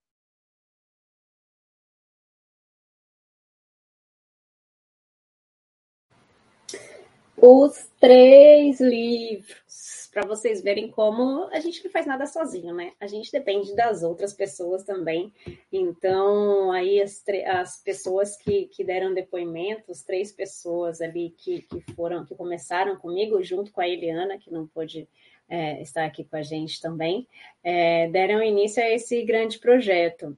Os 7.37 7.87
três 8.01 8.81
livros 8.81 10.06
para 10.17 10.27
vocês 10.27 10.63
verem 10.63 10.91
como 10.91 11.47
a 11.53 11.61
gente 11.61 11.85
não 11.85 11.91
faz 11.91 12.07
nada 12.07 12.25
sozinho, 12.25 12.75
né? 12.75 12.93
A 12.99 13.07
gente 13.07 13.31
depende 13.31 13.77
das 13.77 14.03
outras 14.03 14.33
pessoas 14.33 14.83
também. 14.83 15.31
Então, 15.71 16.73
aí 16.73 17.03
as, 17.03 17.23
as 17.47 17.83
pessoas 17.83 18.35
que, 18.35 18.65
que 18.69 18.83
deram 18.83 19.13
depoimentos, 19.13 20.03
três 20.03 20.33
pessoas 20.33 21.03
ali 21.03 21.35
que, 21.37 21.61
que 21.61 21.93
foram, 21.93 22.25
que 22.25 22.35
começaram 22.35 22.97
comigo, 22.97 23.43
junto 23.43 23.71
com 23.71 23.83
a 23.83 23.87
Eliana, 23.87 24.39
que 24.39 24.51
não 24.51 24.67
pôde 24.67 25.07
é, 25.51 25.83
estar 25.83 26.07
aqui 26.07 26.25
com 26.25 26.37
a 26.37 26.43
gente 26.43 26.81
também, 26.81 27.29
é, 27.63 28.09
deram 28.09 28.43
início 28.43 28.83
a 28.83 28.89
esse 28.89 29.23
grande 29.23 29.59
projeto. 29.59 30.35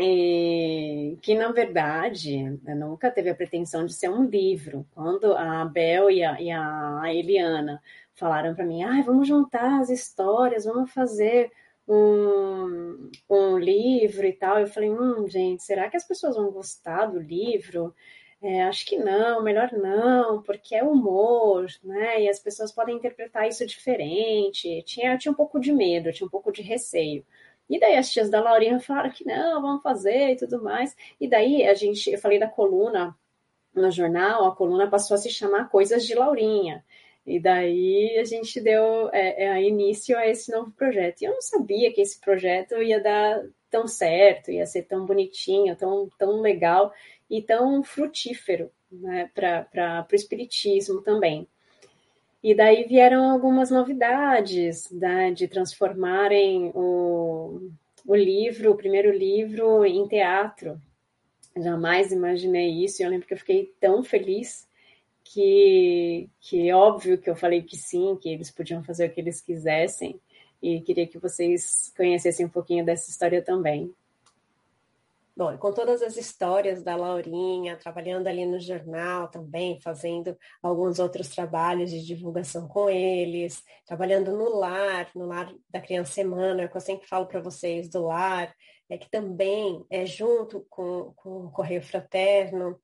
E, 0.00 1.16
que 1.22 1.36
na 1.36 1.52
verdade 1.52 2.58
nunca 2.64 3.12
teve 3.12 3.30
a 3.30 3.34
pretensão 3.34 3.86
de 3.86 3.92
ser 3.92 4.08
um 4.08 4.24
livro. 4.24 4.84
Quando 4.92 5.34
a 5.34 5.60
Abel 5.60 6.10
e 6.10 6.24
a, 6.24 6.40
e 6.40 6.50
a 6.50 7.02
Eliana 7.14 7.80
falaram 8.14 8.54
para 8.54 8.64
mim, 8.64 8.82
ah, 8.82 9.02
vamos 9.02 9.28
juntar 9.28 9.80
as 9.80 9.90
histórias, 9.90 10.64
vamos 10.64 10.92
fazer 10.92 11.50
um, 11.88 13.10
um 13.28 13.58
livro 13.58 14.26
e 14.26 14.32
tal. 14.32 14.60
Eu 14.60 14.66
falei, 14.66 14.90
hum, 14.90 15.28
gente, 15.28 15.62
será 15.62 15.88
que 15.90 15.96
as 15.96 16.06
pessoas 16.06 16.36
vão 16.36 16.50
gostar 16.50 17.06
do 17.06 17.20
livro? 17.20 17.94
É, 18.42 18.62
acho 18.64 18.84
que 18.86 18.98
não, 18.98 19.42
melhor 19.42 19.72
não, 19.72 20.42
porque 20.42 20.74
é 20.74 20.84
humor, 20.84 21.66
né? 21.82 22.22
E 22.22 22.28
as 22.28 22.38
pessoas 22.38 22.72
podem 22.72 22.96
interpretar 22.96 23.48
isso 23.48 23.66
diferente. 23.66 24.82
Tinha, 24.82 25.16
tinha 25.16 25.32
um 25.32 25.34
pouco 25.34 25.58
de 25.58 25.72
medo, 25.72 26.12
tinha 26.12 26.26
um 26.26 26.30
pouco 26.30 26.52
de 26.52 26.62
receio. 26.62 27.24
E 27.68 27.80
daí 27.80 27.96
as 27.96 28.10
tias 28.10 28.28
da 28.30 28.40
Laurinha 28.42 28.78
falaram 28.80 29.10
que 29.10 29.24
não, 29.24 29.62
vamos 29.62 29.82
fazer 29.82 30.32
e 30.32 30.36
tudo 30.36 30.62
mais. 30.62 30.94
E 31.20 31.28
daí 31.28 31.64
a 31.66 31.74
gente, 31.74 32.10
eu 32.10 32.18
falei 32.18 32.38
da 32.38 32.48
coluna 32.48 33.16
no 33.74 33.90
jornal, 33.90 34.44
a 34.46 34.54
coluna 34.54 34.88
passou 34.88 35.14
a 35.14 35.18
se 35.18 35.30
chamar 35.30 35.70
Coisas 35.70 36.04
de 36.06 36.14
Laurinha. 36.14 36.84
E 37.26 37.40
daí 37.40 38.18
a 38.18 38.24
gente 38.24 38.60
deu 38.60 39.08
é, 39.10 39.44
é, 39.44 39.62
início 39.62 40.16
a 40.16 40.26
esse 40.26 40.52
novo 40.52 40.70
projeto. 40.72 41.22
E 41.22 41.24
eu 41.24 41.32
não 41.32 41.40
sabia 41.40 41.92
que 41.92 42.00
esse 42.00 42.20
projeto 42.20 42.74
ia 42.82 43.00
dar 43.00 43.42
tão 43.70 43.88
certo, 43.88 44.50
ia 44.50 44.66
ser 44.66 44.82
tão 44.82 45.06
bonitinho, 45.06 45.74
tão, 45.74 46.08
tão 46.18 46.40
legal 46.40 46.92
e 47.30 47.40
tão 47.42 47.82
frutífero 47.82 48.70
né, 48.92 49.30
para 49.34 50.06
o 50.10 50.14
espiritismo 50.14 51.00
também. 51.02 51.48
E 52.42 52.54
daí 52.54 52.84
vieram 52.84 53.30
algumas 53.30 53.70
novidades 53.70 54.90
né, 54.90 55.32
de 55.32 55.48
transformarem 55.48 56.70
o, 56.74 57.70
o 58.06 58.14
livro, 58.14 58.70
o 58.70 58.76
primeiro 58.76 59.10
livro, 59.10 59.82
em 59.86 60.06
teatro. 60.06 60.78
Jamais 61.56 62.12
imaginei 62.12 62.84
isso, 62.84 63.00
e 63.00 63.04
eu 63.04 63.08
lembro 63.08 63.26
que 63.26 63.32
eu 63.32 63.38
fiquei 63.38 63.72
tão 63.80 64.02
feliz 64.02 64.68
que, 65.24 66.28
que 66.40 66.72
óbvio 66.72 67.18
que 67.18 67.30
eu 67.30 67.36
falei 67.36 67.62
que 67.62 67.76
sim, 67.76 68.16
que 68.20 68.28
eles 68.28 68.50
podiam 68.50 68.84
fazer 68.84 69.08
o 69.08 69.12
que 69.12 69.20
eles 69.20 69.40
quisessem, 69.40 70.20
e 70.62 70.80
queria 70.80 71.06
que 71.06 71.18
vocês 71.18 71.92
conhecessem 71.96 72.46
um 72.46 72.50
pouquinho 72.50 72.84
dessa 72.84 73.10
história 73.10 73.42
também. 73.42 73.92
Bom, 75.36 75.58
com 75.58 75.72
todas 75.72 76.00
as 76.00 76.16
histórias 76.16 76.80
da 76.84 76.94
Laurinha, 76.94 77.76
trabalhando 77.76 78.28
ali 78.28 78.46
no 78.46 78.60
jornal 78.60 79.26
também, 79.26 79.80
fazendo 79.80 80.38
alguns 80.62 81.00
outros 81.00 81.28
trabalhos 81.28 81.90
de 81.90 82.06
divulgação 82.06 82.68
com 82.68 82.88
eles, 82.88 83.60
trabalhando 83.84 84.30
no 84.30 84.56
lar, 84.56 85.10
no 85.12 85.26
lar 85.26 85.52
da 85.68 85.80
criança 85.80 86.12
semana, 86.12 86.62
é 86.62 86.68
que 86.68 86.76
eu 86.76 86.80
sempre 86.80 87.08
falo 87.08 87.26
para 87.26 87.40
vocês 87.40 87.88
do 87.88 88.06
lar, 88.06 88.54
é 88.88 88.96
que 88.96 89.10
também 89.10 89.84
é 89.90 90.06
junto 90.06 90.64
com, 90.70 91.12
com 91.16 91.46
o 91.46 91.50
Correio 91.50 91.82
Fraterno, 91.82 92.78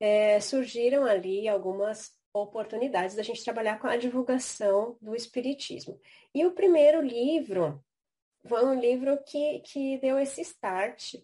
é, 0.00 0.40
surgiram 0.40 1.04
ali 1.04 1.48
algumas 1.48 2.12
oportunidades 2.32 3.14
da 3.14 3.22
gente 3.22 3.44
trabalhar 3.44 3.78
com 3.78 3.86
a 3.86 3.96
divulgação 3.96 4.96
do 5.00 5.14
Espiritismo. 5.14 6.00
E 6.34 6.44
o 6.44 6.52
primeiro 6.52 7.00
livro 7.00 7.82
foi 8.46 8.64
um 8.64 8.78
livro 8.78 9.18
que, 9.24 9.60
que 9.60 9.98
deu 9.98 10.18
esse 10.18 10.40
start 10.42 11.14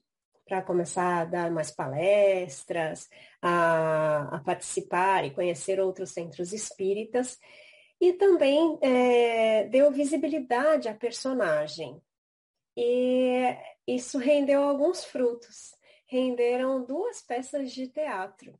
para 0.47 0.63
começar 0.63 1.21
a 1.21 1.25
dar 1.25 1.51
mais 1.51 1.71
palestras, 1.71 3.09
a, 3.41 4.37
a, 4.37 4.41
participar 4.41 5.25
e 5.25 5.31
conhecer 5.31 5.79
outros 5.79 6.11
centros 6.11 6.53
espíritas, 6.53 7.39
e 8.01 8.13
também 8.15 8.79
é, 8.81 9.65
deu 9.69 9.93
visibilidade 9.93 10.89
à 10.89 10.95
personagem. 10.95 12.01
E 12.77 13.57
isso 13.87 14.19
rendeu 14.19 14.63
alguns 14.63 15.05
frutos. 15.05 15.75
Renderam 16.11 16.85
duas 16.85 17.23
peças 17.23 17.71
de 17.71 17.87
teatro. 17.87 18.59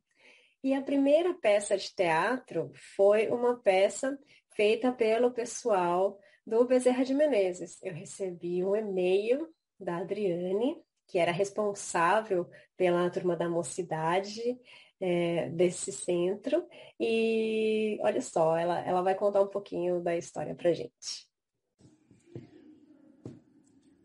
E 0.63 0.73
a 0.73 0.81
primeira 0.81 1.33
peça 1.33 1.77
de 1.77 1.93
teatro 1.93 2.71
foi 2.95 3.27
uma 3.27 3.57
peça 3.57 4.17
feita 4.55 4.89
pelo 4.93 5.31
pessoal 5.31 6.17
do 6.47 6.63
Bezerra 6.63 7.03
de 7.03 7.13
Menezes. 7.13 7.77
Eu 7.83 7.93
recebi 7.93 8.63
um 8.63 8.73
e-mail 8.73 9.53
da 9.77 9.97
Adriane, 9.97 10.81
que 11.05 11.19
era 11.19 11.33
responsável 11.33 12.49
pela 12.77 13.09
turma 13.09 13.35
da 13.35 13.49
mocidade 13.49 14.57
é, 15.01 15.49
desse 15.49 15.91
centro. 15.91 16.65
E 16.97 17.99
olha 18.01 18.21
só, 18.21 18.55
ela, 18.55 18.79
ela 18.79 19.01
vai 19.01 19.13
contar 19.13 19.41
um 19.41 19.49
pouquinho 19.49 20.01
da 20.01 20.15
história 20.15 20.55
para 20.55 20.71
gente. 20.71 21.29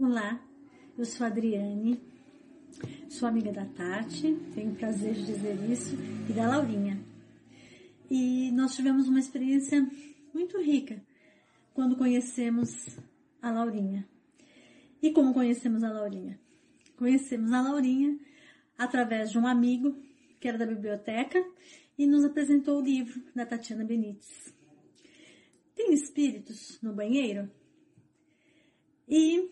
Olá, 0.00 0.44
eu 0.98 1.04
sou 1.04 1.24
a 1.24 1.28
Adriane, 1.28 2.15
sou 3.08 3.28
amiga 3.28 3.52
da 3.52 3.64
Tati, 3.64 4.34
tenho 4.54 4.72
o 4.72 4.76
prazer 4.76 5.14
de 5.14 5.26
dizer 5.26 5.70
isso, 5.70 5.96
e 6.28 6.32
da 6.32 6.48
Laurinha. 6.48 7.00
E 8.10 8.50
nós 8.52 8.74
tivemos 8.74 9.08
uma 9.08 9.18
experiência 9.18 9.88
muito 10.34 10.60
rica 10.60 11.02
quando 11.72 11.96
conhecemos 11.96 12.98
a 13.40 13.50
Laurinha. 13.50 14.06
E 15.02 15.10
como 15.12 15.32
conhecemos 15.32 15.82
a 15.82 15.90
Laurinha? 15.90 16.38
Conhecemos 16.96 17.52
a 17.52 17.60
Laurinha 17.60 18.18
através 18.76 19.30
de 19.30 19.38
um 19.38 19.46
amigo 19.46 19.96
que 20.40 20.48
era 20.48 20.58
da 20.58 20.66
biblioteca 20.66 21.42
e 21.98 22.06
nos 22.06 22.24
apresentou 22.24 22.78
o 22.78 22.84
livro 22.84 23.22
da 23.34 23.46
Tatiana 23.46 23.84
Benites. 23.84 24.54
Tem 25.74 25.92
espíritos 25.92 26.78
no 26.82 26.92
banheiro? 26.92 27.50
E 29.08 29.50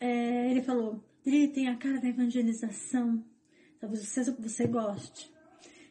é, 0.00 0.50
ele 0.50 0.62
falou, 0.62 1.02
ele 1.24 1.48
tem 1.48 1.68
a 1.68 1.76
cara 1.76 2.00
da 2.00 2.08
evangelização, 2.08 3.24
talvez 3.80 4.06
você, 4.06 4.30
você 4.32 4.66
goste. 4.66 5.30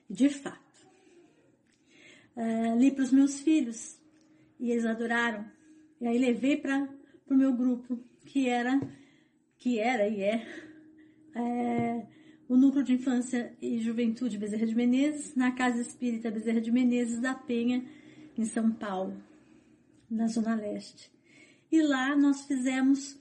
De 0.10 0.30
fato, 0.30 0.88
é, 2.36 2.76
li 2.76 2.92
para 2.92 3.04
os 3.04 3.12
meus 3.12 3.40
filhos 3.40 3.98
e 4.60 4.72
eles 4.72 4.86
adoraram. 4.86 5.46
E 6.00 6.08
aí 6.08 6.18
levei 6.18 6.58
para 6.58 6.90
o 7.30 7.34
meu 7.34 7.54
grupo, 7.54 8.00
que 8.26 8.50
era 8.50 8.80
que 9.62 9.78
era 9.78 10.08
e 10.08 10.24
é, 10.24 10.48
é 11.36 12.08
o 12.50 12.58
Núcleo 12.58 12.84
de 12.84 12.94
Infância 12.94 13.56
e 13.62 13.80
Juventude 13.80 14.38
Bezerra 14.38 14.66
de 14.66 14.76
Menezes, 14.76 15.36
na 15.36 15.52
Casa 15.52 15.80
Espírita 15.80 16.32
Bezerra 16.32 16.60
de 16.60 16.72
Menezes 16.72 17.20
da 17.20 17.36
Penha, 17.36 17.86
em 18.36 18.44
São 18.44 18.72
Paulo, 18.72 19.16
na 20.10 20.28
Zona 20.28 20.56
Leste. 20.56 21.12
E 21.72 21.80
lá 21.82 22.16
nós 22.16 22.46
fizemos 22.48 23.21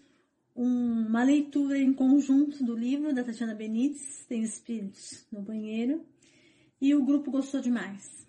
um, 0.60 1.06
uma 1.06 1.24
leitura 1.24 1.78
em 1.78 1.90
conjunto 1.90 2.62
do 2.62 2.76
livro 2.76 3.14
da 3.14 3.24
Tatiana 3.24 3.54
Benites, 3.54 4.26
Tem 4.26 4.42
Espíritos 4.42 5.26
no 5.32 5.40
Banheiro, 5.40 6.04
e 6.78 6.94
o 6.94 7.02
grupo 7.02 7.30
gostou 7.30 7.62
demais. 7.62 8.28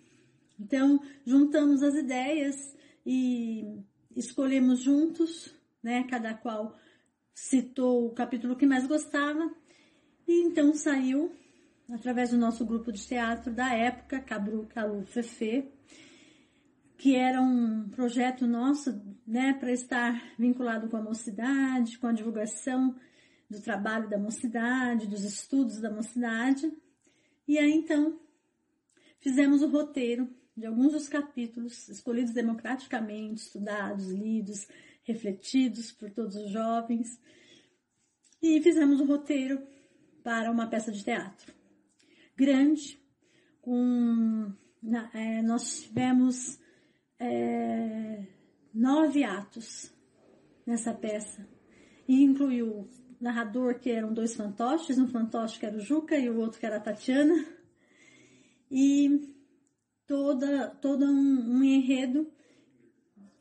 Então, 0.58 0.98
juntamos 1.26 1.82
as 1.82 1.94
ideias 1.94 2.74
e 3.04 3.82
escolhemos 4.16 4.80
juntos, 4.80 5.54
né, 5.82 6.04
cada 6.04 6.32
qual 6.32 6.74
citou 7.34 8.06
o 8.06 8.14
capítulo 8.14 8.56
que 8.56 8.64
mais 8.64 8.86
gostava, 8.86 9.54
e 10.26 10.40
então 10.42 10.72
saiu, 10.72 11.32
através 11.90 12.30
do 12.30 12.38
nosso 12.38 12.64
grupo 12.64 12.90
de 12.90 13.06
teatro 13.06 13.52
da 13.52 13.74
época, 13.74 14.20
Cabru 14.20 14.66
Calu 14.72 15.04
Fefe, 15.04 15.70
que 17.02 17.16
era 17.16 17.42
um 17.42 17.88
projeto 17.88 18.46
nosso, 18.46 18.92
né, 19.26 19.54
para 19.54 19.72
estar 19.72 20.22
vinculado 20.38 20.88
com 20.88 20.96
a 20.96 21.02
mocidade, 21.02 21.98
com 21.98 22.06
a 22.06 22.12
divulgação 22.12 22.94
do 23.50 23.60
trabalho 23.60 24.08
da 24.08 24.16
mocidade, 24.16 25.08
dos 25.08 25.24
estudos 25.24 25.80
da 25.80 25.90
mocidade. 25.90 26.72
E 27.48 27.58
aí 27.58 27.72
então 27.72 28.20
fizemos 29.18 29.62
o 29.62 29.68
roteiro 29.68 30.32
de 30.56 30.64
alguns 30.64 30.92
dos 30.92 31.08
capítulos 31.08 31.88
escolhidos 31.88 32.32
democraticamente, 32.32 33.46
estudados, 33.46 34.08
lidos, 34.08 34.68
refletidos 35.02 35.90
por 35.90 36.08
todos 36.12 36.36
os 36.36 36.52
jovens. 36.52 37.20
E 38.40 38.62
fizemos 38.62 39.00
um 39.00 39.06
roteiro 39.06 39.60
para 40.22 40.52
uma 40.52 40.68
peça 40.68 40.92
de 40.92 41.02
teatro 41.02 41.52
grande, 42.36 42.96
com 43.60 44.54
é, 45.14 45.42
nós 45.42 45.82
tivemos 45.82 46.61
é, 47.22 48.26
nove 48.74 49.22
atos 49.22 49.94
nessa 50.66 50.92
peça 50.92 51.46
e 52.08 52.24
incluiu 52.24 52.88
narrador 53.20 53.78
que 53.78 53.90
eram 53.90 54.12
dois 54.12 54.34
fantoches, 54.34 54.98
um 54.98 55.06
fantoche 55.06 55.60
que 55.60 55.64
era 55.64 55.76
o 55.76 55.80
Juca 55.80 56.18
e 56.18 56.28
o 56.28 56.38
outro 56.38 56.58
que 56.58 56.66
era 56.66 56.78
a 56.78 56.80
Tatiana 56.80 57.46
e 58.68 59.36
toda 60.04 60.68
todo 60.68 61.04
um, 61.04 61.58
um 61.58 61.62
enredo 61.62 62.28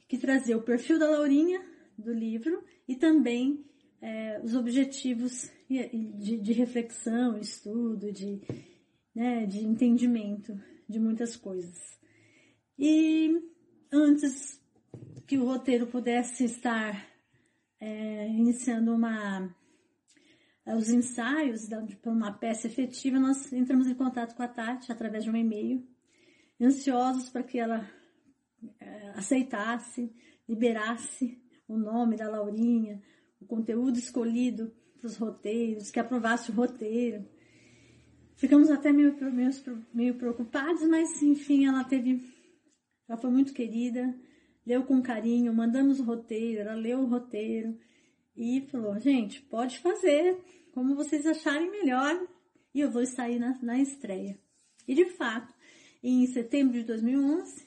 que 0.07 0.17
trazia 0.17 0.57
o 0.57 0.61
perfil 0.61 0.99
da 0.99 1.09
Laurinha 1.09 1.65
do 1.97 2.13
livro 2.13 2.63
e 2.87 2.95
também 2.95 3.65
é, 3.99 4.39
os 4.43 4.53
objetivos 4.53 5.51
de, 5.67 6.37
de, 6.37 6.53
reflexão, 6.53 7.37
estudo, 7.37 8.11
de, 8.11 8.41
né, 9.15 9.45
de 9.45 9.65
entendimento 9.65 10.59
de 10.87 10.99
muitas 10.99 11.35
coisas. 11.35 11.77
E 12.77 13.51
antes 13.91 14.59
que 15.27 15.37
o 15.37 15.45
roteiro 15.45 15.87
pudesse 15.87 16.45
estar 16.45 17.07
é, 17.79 18.27
iniciando 18.27 18.93
uma 18.93 19.53
os 20.65 20.89
ensaios 20.89 21.67
para 22.01 22.11
uma 22.11 22.31
peça 22.31 22.67
efetiva, 22.67 23.19
nós 23.19 23.51
entramos 23.51 23.87
em 23.87 23.95
contato 23.95 24.35
com 24.35 24.43
a 24.43 24.47
Tati 24.47 24.91
através 24.91 25.23
de 25.23 25.29
um 25.29 25.35
e-mail, 25.35 25.85
ansiosos 26.61 27.29
para 27.29 27.43
que 27.43 27.57
ela 27.57 27.89
é, 28.79 29.09
aceitasse, 29.15 30.13
liberasse 30.47 31.41
o 31.67 31.77
nome 31.77 32.15
da 32.15 32.29
Laurinha, 32.29 33.01
o 33.39 33.45
conteúdo 33.45 33.97
escolhido 33.97 34.71
para 34.97 35.07
os 35.07 35.17
roteiros, 35.17 35.89
que 35.89 35.99
aprovasse 35.99 36.51
o 36.51 36.53
roteiro. 36.53 37.25
Ficamos 38.35 38.69
até 38.69 38.91
meio, 38.91 39.15
meio, 39.31 39.51
meio 39.93 40.15
preocupados, 40.15 40.87
mas 40.87 41.21
enfim, 41.21 41.65
ela 41.65 41.83
teve. 41.83 42.21
Ela 43.11 43.19
foi 43.19 43.29
muito 43.29 43.53
querida, 43.53 44.15
leu 44.65 44.85
com 44.85 45.01
carinho, 45.01 45.53
mandamos 45.53 45.99
o 45.99 46.03
roteiro, 46.05 46.61
ela 46.61 46.75
leu 46.75 46.99
o 46.99 47.05
roteiro 47.05 47.77
e 48.37 48.61
falou: 48.71 48.97
gente, 49.01 49.41
pode 49.41 49.79
fazer 49.79 50.37
como 50.71 50.95
vocês 50.95 51.25
acharem 51.27 51.69
melhor 51.69 52.25
e 52.73 52.79
eu 52.79 52.89
vou 52.89 53.05
sair 53.05 53.37
na, 53.37 53.59
na 53.61 53.77
estreia. 53.81 54.39
E 54.87 54.95
de 54.95 55.03
fato, 55.03 55.53
em 56.01 56.25
setembro 56.27 56.71
de 56.79 56.85
2011, 56.85 57.65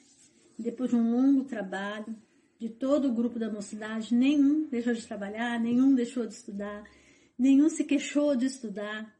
depois 0.57 0.89
de 0.89 0.95
um 0.95 1.11
longo 1.11 1.43
trabalho 1.43 2.15
de 2.57 2.67
todo 2.67 3.07
o 3.07 3.13
grupo 3.13 3.37
da 3.37 3.47
mocidade, 3.47 4.15
nenhum 4.15 4.67
deixou 4.67 4.95
de 4.95 5.05
trabalhar, 5.05 5.59
nenhum 5.59 5.93
deixou 5.93 6.25
de 6.25 6.33
estudar, 6.33 6.89
nenhum 7.37 7.69
se 7.69 7.83
queixou 7.83 8.35
de 8.35 8.47
estudar. 8.47 9.15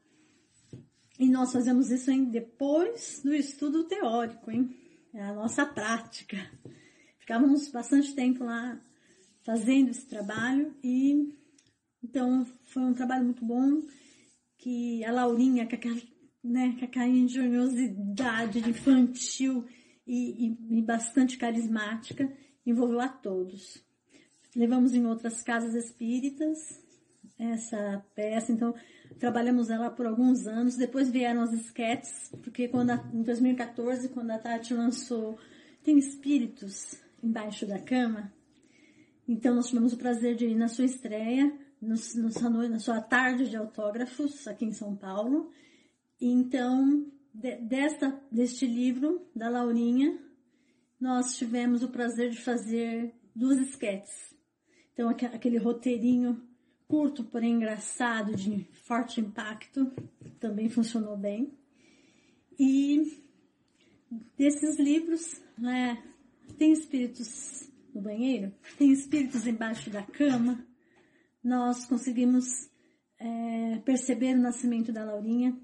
E 1.20 1.28
nós 1.28 1.52
fazemos 1.52 1.92
isso 1.92 2.10
hein, 2.10 2.24
depois 2.24 3.20
do 3.22 3.32
estudo 3.32 3.84
teórico, 3.84 4.50
hein? 4.50 4.85
É 5.16 5.22
a 5.22 5.32
nossa 5.32 5.64
prática. 5.64 6.36
Ficávamos 7.18 7.70
bastante 7.70 8.14
tempo 8.14 8.44
lá 8.44 8.78
fazendo 9.44 9.88
esse 9.88 10.04
trabalho 10.04 10.76
e 10.84 11.34
então 12.04 12.46
foi 12.66 12.82
um 12.82 12.92
trabalho 12.92 13.24
muito 13.24 13.42
bom 13.42 13.80
que 14.58 15.02
a 15.06 15.10
Laurinha, 15.10 15.66
com 15.66 15.74
aquela 15.74 15.96
né, 16.44 16.76
com 16.78 16.84
aquela 16.84 17.08
engenhosidade 17.08 18.58
infantil 18.58 19.64
e, 20.06 20.48
e, 20.48 20.78
e 20.78 20.82
bastante 20.82 21.38
carismática, 21.38 22.30
envolveu 22.66 23.00
a 23.00 23.08
todos. 23.08 23.82
Levamos 24.54 24.92
em 24.92 25.06
outras 25.06 25.42
casas 25.42 25.74
espíritas 25.74 26.58
essa 27.38 28.04
peça, 28.14 28.52
então 28.52 28.74
trabalhamos 29.18 29.70
ela 29.70 29.90
por 29.90 30.06
alguns 30.06 30.46
anos. 30.46 30.76
Depois 30.76 31.10
vieram 31.10 31.42
as 31.42 31.52
esquetes, 31.52 32.30
porque 32.42 32.68
quando 32.68 32.90
a, 32.90 33.10
em 33.12 33.22
2014, 33.22 34.08
quando 34.10 34.30
a 34.30 34.38
Tati 34.38 34.74
lançou 34.74 35.38
Tem 35.82 35.98
Espíritos 35.98 36.94
Embaixo 37.22 37.66
da 37.66 37.78
Cama, 37.78 38.32
então 39.28 39.54
nós 39.54 39.68
tivemos 39.68 39.92
o 39.92 39.96
prazer 39.96 40.36
de 40.36 40.46
ir 40.46 40.54
na 40.54 40.68
sua 40.68 40.84
estreia, 40.84 41.52
no, 41.80 41.94
no, 42.16 42.68
na 42.68 42.78
sua 42.78 43.00
tarde 43.00 43.48
de 43.48 43.56
autógrafos 43.56 44.46
aqui 44.46 44.64
em 44.64 44.72
São 44.72 44.94
Paulo. 44.94 45.50
Então, 46.20 47.06
de, 47.34 47.56
desta, 47.56 48.20
deste 48.30 48.66
livro, 48.66 49.26
da 49.34 49.48
Laurinha, 49.48 50.18
nós 51.00 51.36
tivemos 51.36 51.82
o 51.82 51.88
prazer 51.88 52.30
de 52.30 52.40
fazer 52.40 53.14
duas 53.34 53.58
esquetes. 53.58 54.34
Então, 54.92 55.10
aquele 55.10 55.58
roteirinho 55.58 56.40
curto, 56.88 57.24
porém 57.24 57.54
engraçado, 57.54 58.34
de 58.34 58.64
forte 58.84 59.20
impacto, 59.20 59.92
também 60.38 60.68
funcionou 60.68 61.16
bem. 61.16 61.52
E 62.58 63.22
desses 64.36 64.78
livros, 64.78 65.40
né, 65.58 66.02
tem 66.56 66.72
espíritos 66.72 67.68
no 67.94 68.00
banheiro, 68.00 68.52
tem 68.78 68.92
espíritos 68.92 69.46
embaixo 69.46 69.90
da 69.90 70.02
cama. 70.02 70.64
Nós 71.42 71.84
conseguimos 71.86 72.70
é, 73.18 73.78
perceber 73.84 74.34
o 74.34 74.40
nascimento 74.40 74.92
da 74.92 75.04
Laurinha, 75.04 75.58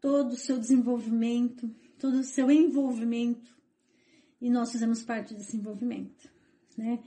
todo 0.00 0.32
o 0.32 0.36
seu 0.36 0.58
desenvolvimento, 0.58 1.68
todo 1.98 2.18
o 2.18 2.24
seu 2.24 2.50
envolvimento, 2.50 3.52
e 4.40 4.50
nós 4.50 4.72
fizemos 4.72 5.02
parte 5.02 5.34
desse 5.34 5.56
envolvimento. 5.56 6.28
Né? 6.76 6.98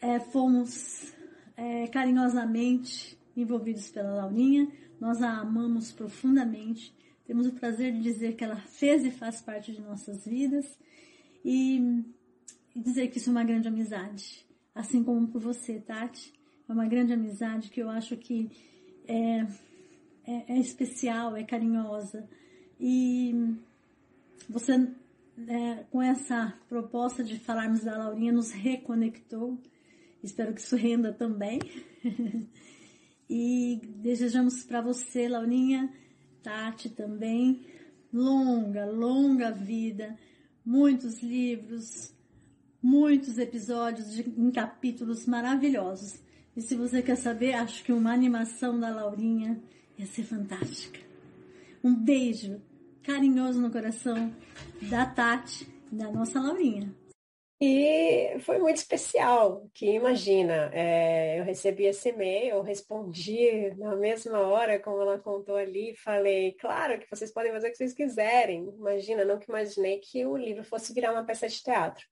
É, 0.00 0.20
fomos 0.20 1.12
é, 1.56 1.86
carinhosamente 1.88 3.18
envolvidos 3.36 3.90
pela 3.90 4.14
Laurinha, 4.14 4.70
nós 5.00 5.22
a 5.22 5.38
amamos 5.38 5.90
profundamente, 5.92 6.94
temos 7.26 7.46
o 7.46 7.52
prazer 7.52 7.92
de 7.92 8.00
dizer 8.00 8.34
que 8.34 8.44
ela 8.44 8.56
fez 8.56 9.04
e 9.04 9.10
faz 9.10 9.40
parte 9.40 9.72
de 9.72 9.80
nossas 9.80 10.24
vidas 10.26 10.78
e, 11.44 12.04
e 12.74 12.80
dizer 12.80 13.08
que 13.08 13.18
isso 13.18 13.30
é 13.30 13.32
uma 13.32 13.44
grande 13.44 13.68
amizade, 13.68 14.46
assim 14.74 15.02
como 15.02 15.26
por 15.28 15.40
você, 15.40 15.80
Tati, 15.80 16.32
é 16.68 16.72
uma 16.72 16.86
grande 16.86 17.12
amizade 17.12 17.70
que 17.70 17.80
eu 17.80 17.88
acho 17.88 18.16
que 18.16 18.50
é, 19.06 19.46
é, 20.24 20.54
é 20.54 20.58
especial, 20.58 21.36
é 21.36 21.42
carinhosa. 21.42 22.28
E 22.78 23.56
você 24.48 24.88
é, 25.48 25.84
com 25.90 26.02
essa 26.02 26.54
proposta 26.68 27.24
de 27.24 27.38
falarmos 27.38 27.84
da 27.84 27.96
Laurinha 27.96 28.32
nos 28.32 28.50
reconectou 28.50 29.58
Espero 30.22 30.54
que 30.54 30.60
isso 30.60 30.76
renda 30.76 31.12
também. 31.12 31.58
e 33.28 33.80
desejamos 33.96 34.64
para 34.64 34.80
você, 34.80 35.28
Laurinha, 35.28 35.92
Tati 36.42 36.90
também, 36.90 37.64
longa, 38.12 38.84
longa 38.84 39.50
vida, 39.50 40.16
muitos 40.64 41.22
livros, 41.22 42.14
muitos 42.82 43.38
episódios 43.38 44.12
de, 44.12 44.22
em 44.22 44.50
capítulos 44.50 45.26
maravilhosos. 45.26 46.20
E 46.56 46.60
se 46.60 46.74
você 46.74 47.00
quer 47.00 47.16
saber, 47.16 47.54
acho 47.54 47.82
que 47.82 47.92
uma 47.92 48.12
animação 48.12 48.78
da 48.78 48.90
Laurinha 48.90 49.60
ia 49.98 50.06
ser 50.06 50.24
fantástica. 50.24 51.00
Um 51.82 51.94
beijo 51.94 52.60
carinhoso 53.02 53.60
no 53.60 53.70
coração 53.70 54.32
da 54.82 55.06
Tati, 55.06 55.66
da 55.90 56.10
nossa 56.10 56.40
Laurinha. 56.40 56.94
E 57.64 58.40
foi 58.40 58.58
muito 58.58 58.78
especial, 58.78 59.70
que 59.72 59.86
imagina, 59.86 60.68
é, 60.74 61.38
eu 61.38 61.44
recebi 61.44 61.84
esse 61.84 62.08
e-mail, 62.08 62.60
respondi 62.60 63.72
na 63.76 63.94
mesma 63.94 64.40
hora, 64.40 64.80
como 64.80 65.00
ela 65.00 65.16
contou 65.16 65.54
ali, 65.54 65.94
falei, 65.94 66.56
claro 66.60 66.98
que 66.98 67.08
vocês 67.08 67.32
podem 67.32 67.52
fazer 67.52 67.68
o 67.68 67.70
que 67.70 67.76
vocês 67.76 67.92
quiserem. 67.94 68.68
Imagina, 68.76 69.24
nunca 69.24 69.44
imaginei 69.48 70.00
que 70.00 70.26
o 70.26 70.36
livro 70.36 70.64
fosse 70.64 70.92
virar 70.92 71.12
uma 71.12 71.22
peça 71.22 71.48
de 71.48 71.62
teatro. 71.62 72.04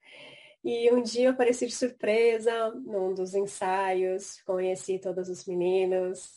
E 0.62 0.88
um 0.92 1.02
dia 1.02 1.24
eu 1.26 1.32
apareci 1.32 1.66
de 1.66 1.74
surpresa 1.74 2.70
num 2.86 3.12
dos 3.12 3.34
ensaios, 3.34 4.40
conheci 4.42 5.00
todos 5.00 5.28
os 5.28 5.44
meninos 5.46 6.28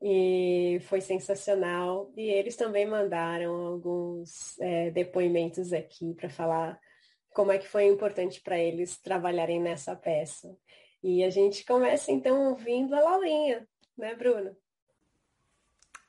e 0.00 0.78
foi 0.82 1.00
sensacional. 1.00 2.12
E 2.16 2.30
eles 2.30 2.54
também 2.54 2.86
mandaram 2.86 3.56
alguns 3.56 4.56
é, 4.60 4.92
depoimentos 4.92 5.72
aqui 5.72 6.14
para 6.14 6.30
falar 6.30 6.78
como 7.34 7.52
é 7.52 7.58
que 7.58 7.68
foi 7.68 7.86
importante 7.86 8.40
para 8.40 8.58
eles 8.58 8.98
trabalharem 8.98 9.60
nessa 9.60 9.96
peça. 9.96 10.56
E 11.02 11.24
a 11.24 11.30
gente 11.30 11.64
começa 11.64 12.12
então 12.12 12.50
ouvindo 12.50 12.94
a 12.94 13.00
Laurinha, 13.00 13.68
né, 13.96 14.14
Bruna? 14.14 14.56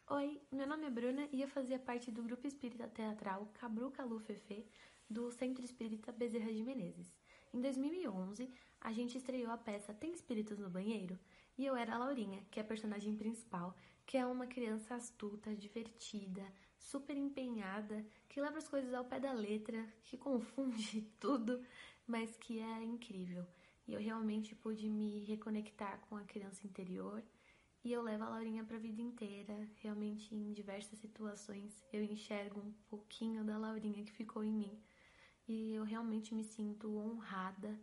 Oi, 0.09 0.41
meu 0.51 0.67
nome 0.67 0.85
é 0.85 0.89
Bruna 0.89 1.27
e 1.31 1.41
eu 1.41 1.47
fazia 1.47 1.79
parte 1.79 2.11
do 2.11 2.21
grupo 2.21 2.45
espírita 2.45 2.87
teatral 2.87 3.47
Cabru 3.53 3.89
Calu 3.89 4.19
Fefe 4.19 4.67
do 5.09 5.31
Centro 5.31 5.63
Espírita 5.63 6.11
Bezerra 6.11 6.51
de 6.51 6.63
Menezes. 6.63 7.11
Em 7.53 7.61
2011, 7.61 8.49
a 8.81 8.91
gente 8.91 9.17
estreou 9.17 9.51
a 9.51 9.57
peça 9.57 9.93
Tem 9.93 10.11
Espíritos 10.11 10.59
no 10.59 10.69
Banheiro? 10.69 11.17
E 11.57 11.65
eu 11.65 11.75
era 11.75 11.95
a 11.95 11.97
Laurinha, 11.97 12.43
que 12.51 12.59
é 12.59 12.63
a 12.63 12.65
personagem 12.65 13.15
principal, 13.15 13.75
que 14.05 14.17
é 14.17 14.25
uma 14.25 14.47
criança 14.47 14.95
astuta, 14.95 15.55
divertida, 15.55 16.43
super 16.83 17.17
empenhada, 17.17 18.05
que 18.27 18.41
leva 18.41 18.57
as 18.57 18.67
coisas 18.67 18.93
ao 18.93 19.05
pé 19.05 19.19
da 19.19 19.31
letra, 19.31 19.87
que 20.03 20.17
confunde 20.17 21.01
tudo, 21.19 21.65
mas 22.05 22.35
que 22.37 22.59
é 22.59 22.83
incrível. 22.83 23.45
E 23.87 23.93
eu 23.93 23.99
realmente 23.99 24.55
pude 24.55 24.89
me 24.89 25.23
reconectar 25.25 25.99
com 26.07 26.15
a 26.15 26.23
criança 26.23 26.65
interior 26.67 27.23
e 27.83 27.91
eu 27.91 28.01
levo 28.01 28.23
a 28.23 28.29
Laurinha 28.29 28.63
para 28.63 28.77
a 28.77 28.79
vida 28.79 29.01
inteira. 29.01 29.67
Realmente, 29.81 30.33
em 30.33 30.53
diversas 30.53 30.99
situações, 30.99 31.83
eu 31.91 32.01
enxergo 32.01 32.61
um 32.61 32.71
pouquinho 32.89 33.43
da 33.43 33.57
Laurinha 33.57 34.05
que 34.05 34.11
ficou 34.11 34.43
em 34.43 34.53
mim. 34.53 34.79
E 35.47 35.73
eu 35.73 35.83
realmente 35.83 36.33
me 36.33 36.45
sinto 36.45 36.95
honrada 36.97 37.77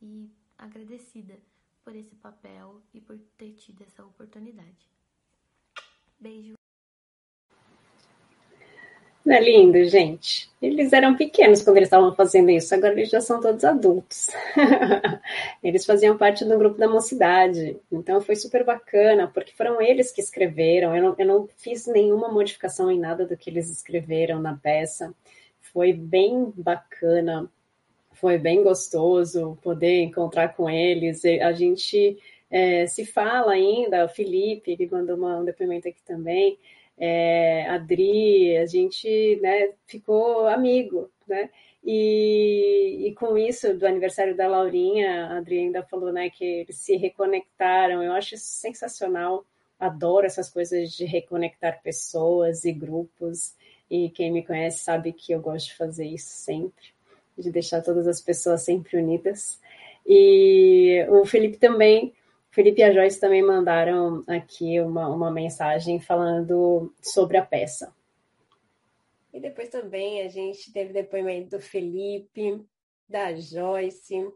e 0.00 0.30
agradecida 0.56 1.38
por 1.84 1.94
esse 1.94 2.14
papel 2.14 2.82
e 2.94 3.00
por 3.00 3.18
ter 3.36 3.52
tido 3.52 3.82
essa 3.82 4.04
oportunidade. 4.04 4.90
Beijo! 6.18 6.61
Não 9.24 9.36
é 9.36 9.40
lindo, 9.40 9.84
gente? 9.84 10.50
Eles 10.60 10.92
eram 10.92 11.16
pequenos 11.16 11.62
quando 11.62 11.76
eles 11.76 11.86
estavam 11.86 12.12
fazendo 12.12 12.50
isso, 12.50 12.74
agora 12.74 12.92
eles 12.92 13.08
já 13.08 13.20
são 13.20 13.40
todos 13.40 13.64
adultos. 13.64 14.30
eles 15.62 15.86
faziam 15.86 16.18
parte 16.18 16.44
do 16.44 16.58
grupo 16.58 16.76
da 16.76 16.88
mocidade, 16.88 17.76
então 17.90 18.20
foi 18.20 18.34
super 18.34 18.64
bacana, 18.64 19.28
porque 19.32 19.52
foram 19.52 19.80
eles 19.80 20.10
que 20.10 20.20
escreveram. 20.20 20.96
Eu 20.96 21.02
não, 21.02 21.14
eu 21.16 21.26
não 21.26 21.48
fiz 21.56 21.86
nenhuma 21.86 22.28
modificação 22.28 22.90
em 22.90 22.98
nada 22.98 23.24
do 23.24 23.36
que 23.36 23.48
eles 23.48 23.70
escreveram 23.70 24.40
na 24.40 24.56
peça. 24.56 25.14
Foi 25.60 25.92
bem 25.92 26.52
bacana, 26.56 27.48
foi 28.12 28.38
bem 28.38 28.64
gostoso 28.64 29.56
poder 29.62 30.02
encontrar 30.02 30.48
com 30.56 30.68
eles. 30.68 31.24
A 31.24 31.52
gente 31.52 32.18
é, 32.50 32.88
se 32.88 33.06
fala 33.06 33.52
ainda, 33.52 34.04
o 34.04 34.08
Felipe, 34.08 34.72
ele 34.72 34.88
mandou 34.90 35.16
uma, 35.16 35.38
um 35.38 35.44
depoimento 35.44 35.88
aqui 35.88 36.02
também 36.04 36.58
é, 36.98 37.66
Adri, 37.68 38.56
a 38.56 38.66
gente 38.66 39.38
né, 39.42 39.72
ficou 39.86 40.46
amigo, 40.46 41.10
né? 41.26 41.50
E, 41.84 43.08
e, 43.08 43.14
com 43.14 43.36
isso, 43.36 43.76
do 43.76 43.86
aniversário 43.86 44.36
da 44.36 44.46
Laurinha, 44.46 45.26
a 45.26 45.38
Adri 45.38 45.58
ainda 45.58 45.82
falou 45.82 46.12
né, 46.12 46.30
que 46.30 46.44
eles 46.44 46.76
se 46.76 46.96
reconectaram. 46.96 48.02
Eu 48.02 48.12
acho 48.12 48.36
isso 48.36 48.46
sensacional. 48.46 49.44
Adoro 49.80 50.24
essas 50.24 50.48
coisas 50.48 50.92
de 50.92 51.04
reconectar 51.04 51.82
pessoas 51.82 52.64
e 52.64 52.72
grupos. 52.72 53.54
E 53.90 54.10
quem 54.10 54.30
me 54.30 54.44
conhece 54.44 54.84
sabe 54.84 55.12
que 55.12 55.32
eu 55.32 55.40
gosto 55.40 55.66
de 55.66 55.74
fazer 55.74 56.06
isso 56.06 56.30
sempre, 56.30 56.94
de 57.36 57.50
deixar 57.50 57.82
todas 57.82 58.06
as 58.06 58.20
pessoas 58.20 58.62
sempre 58.62 58.96
unidas. 58.96 59.60
E 60.06 61.04
o 61.10 61.24
Felipe 61.26 61.56
também 61.56 62.14
Felipe 62.52 62.82
e 62.82 62.84
a 62.84 62.92
Joyce 62.92 63.18
também 63.18 63.42
mandaram 63.42 64.22
aqui 64.26 64.78
uma, 64.78 65.08
uma 65.08 65.30
mensagem 65.30 65.98
falando 65.98 66.94
sobre 67.00 67.38
a 67.38 67.44
peça. 67.44 67.96
E 69.32 69.40
depois 69.40 69.70
também 69.70 70.20
a 70.20 70.28
gente 70.28 70.70
teve 70.70 70.92
depoimento 70.92 71.56
do 71.56 71.62
Felipe, 71.62 72.62
da 73.08 73.34
Joyce. 73.34 74.30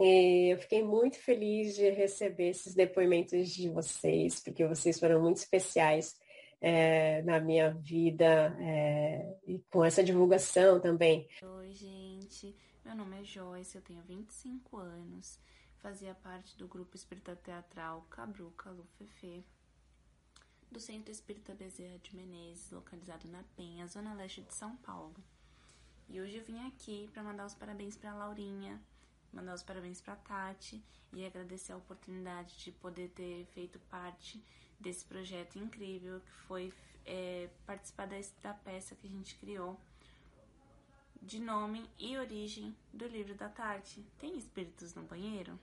E 0.00 0.54
eu 0.54 0.58
fiquei 0.58 0.82
muito 0.82 1.18
feliz 1.18 1.74
de 1.74 1.90
receber 1.90 2.48
esses 2.48 2.74
depoimentos 2.74 3.50
de 3.50 3.68
vocês, 3.68 4.40
porque 4.40 4.66
vocês 4.66 4.98
foram 4.98 5.20
muito 5.20 5.36
especiais 5.36 6.18
é, 6.62 7.20
na 7.24 7.38
minha 7.40 7.74
vida 7.74 8.56
é, 8.58 9.36
e 9.46 9.58
com 9.70 9.84
essa 9.84 10.02
divulgação 10.02 10.80
também. 10.80 11.28
Oi, 11.42 11.74
gente. 11.74 12.56
Meu 12.82 12.96
nome 12.96 13.20
é 13.20 13.24
Joyce, 13.24 13.76
eu 13.76 13.82
tenho 13.82 14.00
25 14.00 14.78
anos 14.78 15.38
fazia 15.84 16.14
parte 16.14 16.56
do 16.56 16.66
grupo 16.66 16.96
espírita 16.96 17.36
teatral 17.36 18.06
Cabruca 18.08 18.70
Lufefê. 18.70 19.44
do 20.72 20.80
Centro 20.80 21.12
Espírita 21.12 21.54
Bezerra 21.54 21.98
de 21.98 22.16
Menezes, 22.16 22.70
localizado 22.70 23.28
na 23.28 23.44
Penha, 23.54 23.86
zona 23.86 24.14
leste 24.14 24.40
de 24.40 24.54
São 24.54 24.74
Paulo. 24.78 25.14
E 26.08 26.18
hoje 26.18 26.36
eu 26.38 26.42
vim 26.42 26.66
aqui 26.66 27.06
para 27.12 27.22
mandar 27.22 27.44
os 27.44 27.54
parabéns 27.54 27.98
para 27.98 28.14
Laurinha, 28.14 28.80
mandar 29.30 29.52
os 29.54 29.62
parabéns 29.62 30.00
para 30.00 30.16
Tati 30.16 30.82
e 31.12 31.26
agradecer 31.26 31.72
a 31.72 31.76
oportunidade 31.76 32.56
de 32.64 32.72
poder 32.72 33.10
ter 33.10 33.44
feito 33.52 33.78
parte 33.90 34.42
desse 34.80 35.04
projeto 35.04 35.58
incrível 35.58 36.18
que 36.18 36.32
foi 36.48 36.72
é, 37.04 37.50
participar 37.66 38.08
da 38.42 38.54
peça 38.54 38.94
que 38.94 39.06
a 39.06 39.10
gente 39.10 39.36
criou 39.36 39.78
de 41.20 41.38
nome 41.38 41.86
e 41.98 42.16
origem 42.16 42.74
do 42.90 43.06
livro 43.06 43.34
da 43.34 43.50
Tati. 43.50 44.02
Tem 44.18 44.38
espíritos 44.38 44.94
no 44.94 45.02
banheiro? 45.02 45.60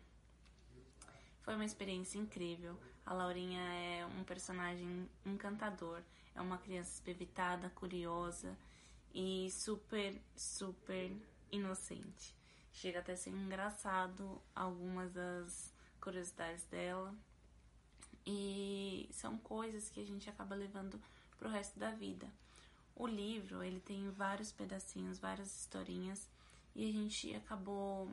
Foi 1.41 1.55
uma 1.55 1.65
experiência 1.65 2.17
incrível. 2.17 2.77
A 3.05 3.13
Laurinha 3.13 3.61
é 3.61 4.05
um 4.05 4.23
personagem 4.23 5.09
encantador, 5.25 6.01
é 6.35 6.41
uma 6.41 6.57
criança 6.57 6.91
espevitada, 6.93 7.69
curiosa 7.71 8.57
e 9.13 9.49
super, 9.51 10.19
super 10.35 11.11
inocente. 11.51 12.35
Chega 12.71 12.99
até 12.99 13.13
a 13.13 13.17
ser 13.17 13.31
engraçado 13.31 14.41
algumas 14.55 15.11
das 15.11 15.73
curiosidades 15.99 16.63
dela. 16.65 17.13
E 18.25 19.09
são 19.11 19.37
coisas 19.37 19.89
que 19.89 19.99
a 19.99 20.05
gente 20.05 20.29
acaba 20.29 20.55
levando 20.55 21.01
pro 21.37 21.49
resto 21.49 21.79
da 21.79 21.91
vida. 21.91 22.27
O 22.95 23.07
livro, 23.07 23.63
ele 23.63 23.79
tem 23.79 24.09
vários 24.11 24.51
pedacinhos, 24.51 25.17
várias 25.17 25.59
historinhas, 25.59 26.29
e 26.75 26.87
a 26.87 26.91
gente 26.91 27.33
acabou 27.35 28.11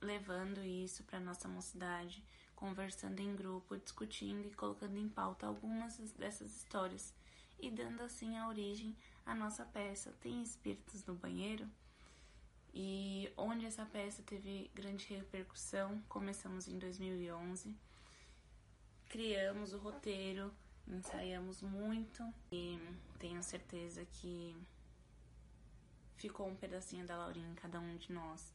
levando 0.00 0.62
isso 0.62 1.02
para 1.04 1.18
nossa 1.18 1.48
mocidade, 1.48 2.22
conversando 2.56 3.20
em 3.20 3.34
grupo, 3.34 3.76
discutindo 3.76 4.46
e 4.46 4.54
colocando 4.54 4.96
em 4.96 5.08
pauta 5.08 5.46
algumas 5.46 5.96
dessas 6.12 6.54
histórias 6.56 7.12
e 7.60 7.70
dando 7.70 8.02
assim 8.02 8.36
a 8.36 8.48
origem 8.48 8.96
à 9.24 9.34
nossa 9.34 9.64
peça. 9.64 10.12
Tem 10.20 10.42
espíritos 10.42 11.04
no 11.04 11.14
banheiro? 11.14 11.68
E 12.72 13.32
onde 13.36 13.64
essa 13.66 13.86
peça 13.86 14.22
teve 14.22 14.70
grande 14.74 15.06
repercussão, 15.14 16.02
começamos 16.08 16.66
em 16.66 16.78
2011. 16.78 17.74
Criamos 19.08 19.72
o 19.72 19.78
roteiro, 19.78 20.52
ensaiamos 20.88 21.62
muito 21.62 22.22
e 22.50 22.80
tenho 23.18 23.42
certeza 23.42 24.04
que 24.04 24.56
ficou 26.16 26.48
um 26.48 26.56
pedacinho 26.56 27.06
da 27.06 27.16
Laurinha 27.16 27.48
em 27.48 27.54
cada 27.54 27.78
um 27.78 27.96
de 27.96 28.12
nós, 28.12 28.52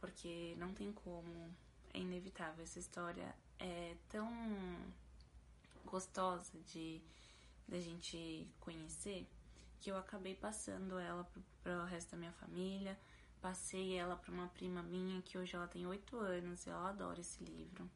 porque 0.00 0.54
não 0.58 0.72
tem 0.72 0.90
como, 0.92 1.54
é 1.92 1.98
inevitável. 1.98 2.62
Essa 2.62 2.78
história 2.78 3.34
é 3.58 3.96
tão 4.08 4.28
gostosa 5.84 6.58
de 6.72 7.00
da 7.66 7.78
gente 7.78 8.48
conhecer 8.60 9.26
que 9.80 9.90
eu 9.90 9.96
acabei 9.98 10.34
passando 10.34 10.98
ela 10.98 11.28
para 11.62 11.82
o 11.82 11.84
resto 11.84 12.12
da 12.12 12.16
minha 12.16 12.32
família, 12.32 12.98
Passei 13.40 13.96
ela 13.96 14.16
para 14.16 14.32
uma 14.32 14.48
prima 14.48 14.82
minha 14.82 15.22
que 15.22 15.38
hoje 15.38 15.54
ela 15.54 15.68
tem 15.68 15.86
8 15.86 16.16
anos 16.18 16.66
e 16.66 16.70
ela 16.70 16.90
adora 16.90 17.20
esse 17.20 17.44
livro. 17.44 17.88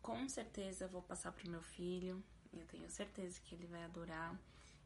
Com 0.00 0.26
certeza 0.28 0.88
vou 0.88 1.02
passar 1.02 1.32
para 1.32 1.46
o 1.46 1.50
meu 1.50 1.60
filho, 1.60 2.22
eu 2.52 2.64
tenho 2.66 2.88
certeza 2.88 3.38
que 3.44 3.54
ele 3.54 3.66
vai 3.66 3.84
adorar. 3.84 4.38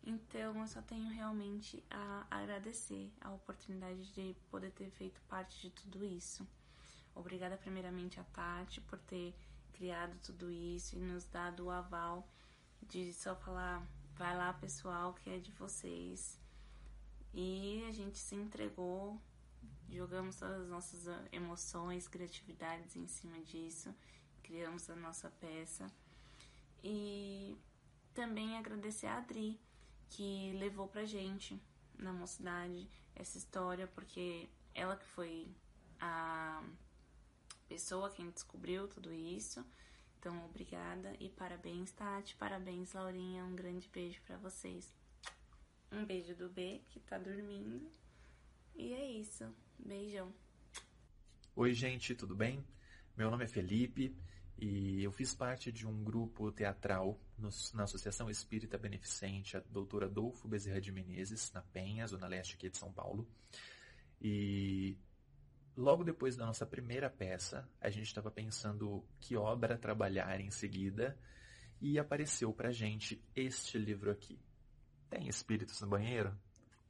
Então 0.05 0.61
eu 0.61 0.67
só 0.67 0.83
tenho 0.83 1.09
realmente 1.09 1.83
a 1.89 2.27
agradecer 2.29 3.13
a 3.21 3.31
oportunidade 3.31 4.13
de 4.13 4.35
poder 4.51 4.73
ter 4.73 4.91
feito 4.91 5.21
parte 5.29 5.61
de 5.61 5.71
tudo 5.71 6.05
isso. 6.05 6.47
Obrigada 7.15 7.57
primeiramente 7.57 8.19
a 8.19 8.25
Tati 8.25 8.81
por 8.81 8.99
ter 8.99 9.35
criado 9.73 10.17
tudo 10.23 10.51
isso 10.51 10.97
e 10.97 11.01
nos 11.01 11.25
dado 11.25 11.67
o 11.67 11.71
aval 11.71 12.27
de 12.83 13.13
só 13.13 13.35
falar, 13.35 13.87
vai 14.17 14.37
lá 14.37 14.53
pessoal 14.53 15.15
que 15.15 15.31
é 15.31 15.39
de 15.39 15.53
vocês. 15.53 16.39
E 17.35 17.85
a 17.89 17.93
gente 17.93 18.19
se 18.19 18.35
entregou, 18.35 19.21
jogamos 19.89 20.37
todas 20.37 20.63
as 20.63 20.69
nossas 20.69 21.07
emoções, 21.31 22.09
criatividades 22.09 22.97
em 22.97 23.07
cima 23.07 23.41
disso, 23.41 23.95
criamos 24.43 24.89
a 24.91 24.97
nossa 24.97 25.31
peça. 25.31 25.91
E 26.85 27.57
também 28.13 28.57
agradecer 28.57 29.07
a 29.07 29.19
Adri, 29.19 29.59
que 30.11 30.53
levou 30.59 30.89
pra 30.89 31.05
gente 31.05 31.61
na 31.99 32.13
mocidade 32.13 32.89
essa 33.15 33.39
história, 33.39 33.87
porque 33.87 34.49
ela 34.75 34.97
que 34.97 35.07
foi 35.07 35.49
a 36.01 36.63
pessoa 37.73 38.11
quem 38.11 38.31
descobriu 38.31 38.87
tudo 38.87 39.11
isso. 39.15 39.65
Então, 40.19 40.45
obrigada 40.45 41.17
e 41.19 41.31
parabéns, 41.31 41.91
Tati. 41.93 42.37
Parabéns, 42.37 42.93
Laurinha. 42.93 43.45
Um 43.47 43.57
grande 43.57 43.89
beijo 43.89 44.21
para 44.27 44.37
vocês. 44.37 44.95
Um 45.91 46.05
beijo 46.05 46.35
do 46.37 46.51
B, 46.51 46.83
que 46.91 47.01
tá 47.01 47.17
dormindo. 47.17 47.91
E 48.75 48.93
é 48.93 49.11
isso. 49.13 49.51
Beijão. 49.79 50.31
Oi, 51.57 51.73
gente, 51.73 52.15
tudo 52.15 52.37
bem? 52.37 52.63
Meu 53.17 53.31
nome 53.31 53.45
é 53.45 53.49
Felipe 53.49 54.15
e 54.59 55.03
eu 55.03 55.11
fiz 55.11 55.35
parte 55.35 55.73
de 55.73 55.87
um 55.87 56.05
grupo 56.05 56.53
teatral 56.53 57.19
na 57.73 57.85
Associação 57.85 58.29
Espírita 58.29 58.77
Beneficente, 58.77 59.57
a 59.57 59.61
doutora 59.61 60.07
Adolfo 60.07 60.47
Bezerra 60.47 60.81
de 60.81 60.93
Menezes, 60.93 61.51
na 61.53 61.63
Penha, 61.63 62.07
zona 62.07 62.27
leste 62.27 62.55
aqui 62.55 62.69
de 62.69 62.77
São 62.77 62.93
Paulo. 62.93 63.27
E 64.21 64.97
logo 65.77 66.05
depois 66.05 66.37
da 66.37 66.47
nossa 66.47 66.67
primeira 66.67 67.09
peça, 67.09 67.69
a 67.81 67.91
gente 67.91 68.07
estava 68.07 68.31
pensando 68.31 69.05
que 69.21 69.37
obra 69.37 69.79
trabalhar 69.79 70.41
em 70.41 70.51
seguida 70.51 71.19
e 71.81 71.99
apareceu 71.99 72.53
pra 72.53 72.71
gente 72.71 73.23
este 73.35 73.79
livro 73.79 74.11
aqui, 74.11 74.39
tem 75.11 75.29
espíritos 75.29 75.81
no 75.81 75.89
banheiro? 75.89 76.37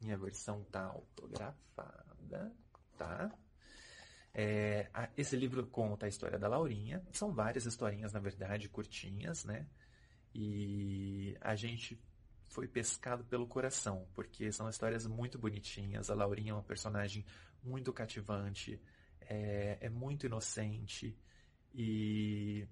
Minha 0.01 0.17
versão 0.17 0.63
tá 0.65 0.83
autografada, 0.83 2.53
tá? 2.97 3.31
É, 4.33 4.89
esse 5.15 5.35
livro 5.35 5.65
conta 5.67 6.05
a 6.05 6.09
história 6.09 6.39
da 6.39 6.47
Laurinha. 6.47 7.05
São 7.11 7.31
várias 7.31 7.65
historinhas, 7.65 8.11
na 8.11 8.19
verdade, 8.19 8.67
curtinhas, 8.67 9.45
né? 9.45 9.67
E 10.33 11.37
a 11.39 11.55
gente 11.55 12.01
foi 12.53 12.67
pescado 12.67 13.23
pelo 13.25 13.47
coração, 13.47 14.07
porque 14.13 14.51
são 14.51 14.69
histórias 14.69 15.07
muito 15.07 15.39
bonitinhas. 15.39 16.11
A 16.11 16.13
Laurinha 16.13 16.51
é 16.51 16.53
uma 16.53 16.63
personagem 16.63 17.25
muito 17.63 17.91
cativante, 17.91 18.79
é, 19.21 19.79
é 19.81 19.89
muito 19.89 20.27
inocente 20.27 21.17
e 21.73 22.67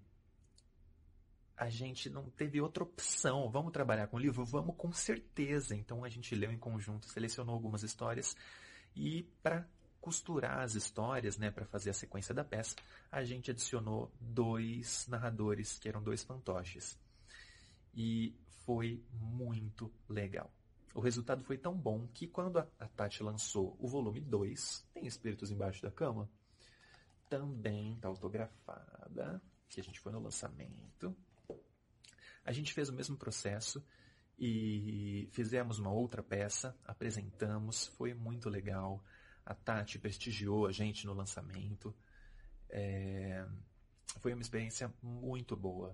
a 1.57 1.67
gente 1.67 2.09
não 2.11 2.29
teve 2.29 2.61
outra 2.61 2.83
opção. 2.83 3.49
Vamos 3.49 3.71
trabalhar 3.71 4.05
com 4.07 4.17
o 4.17 4.19
livro? 4.19 4.45
Vamos 4.45 4.75
com 4.77 4.91
certeza. 4.91 5.75
Então 5.75 6.03
a 6.03 6.09
gente 6.09 6.35
leu 6.35 6.51
em 6.51 6.59
conjunto, 6.59 7.07
selecionou 7.07 7.55
algumas 7.55 7.81
histórias 7.81 8.35
e 8.95 9.23
para 9.41 9.67
costurar 9.99 10.59
as 10.59 10.75
histórias, 10.75 11.37
né, 11.37 11.49
para 11.51 11.65
fazer 11.65 11.91
a 11.91 11.93
sequência 11.93 12.33
da 12.33 12.43
peça, 12.43 12.75
a 13.11 13.23
gente 13.23 13.51
adicionou 13.51 14.11
dois 14.19 15.07
narradores, 15.07 15.77
que 15.77 15.87
eram 15.87 16.01
dois 16.01 16.23
fantoches. 16.23 16.97
E 17.93 18.35
foi 18.73 19.03
muito 19.11 19.91
legal. 20.07 20.49
O 20.95 21.01
resultado 21.01 21.43
foi 21.43 21.57
tão 21.57 21.75
bom 21.77 22.07
que 22.13 22.25
quando 22.25 22.57
a, 22.57 22.63
Tati 22.95 23.21
lançou 23.21 23.75
o 23.77 23.85
volume 23.85 24.21
2, 24.21 24.87
tem 24.93 25.05
Espíritos 25.05 25.51
Embaixo 25.51 25.81
da 25.81 25.91
Cama, 25.91 26.29
também 27.29 27.95
está 27.95 28.07
autografada, 28.07 29.41
que 29.67 29.81
a 29.81 29.83
gente 29.83 29.99
foi 29.99 30.13
no 30.13 30.21
lançamento. 30.21 31.13
A 32.45 32.53
gente 32.53 32.73
fez 32.73 32.87
o 32.87 32.93
mesmo 32.93 33.17
processo 33.17 33.85
e 34.39 35.27
fizemos 35.33 35.77
uma 35.77 35.91
outra 35.91 36.23
peça, 36.23 36.73
apresentamos, 36.85 37.87
foi 37.97 38.13
muito 38.13 38.49
legal. 38.49 39.03
A 39.45 39.53
Tati 39.53 39.99
prestigiou 39.99 40.65
a 40.65 40.71
gente 40.71 41.05
no 41.05 41.13
lançamento. 41.13 41.93
É... 42.69 43.45
Foi 44.21 44.31
uma 44.31 44.41
experiência 44.41 44.93
muito 45.03 45.57
boa. 45.57 45.93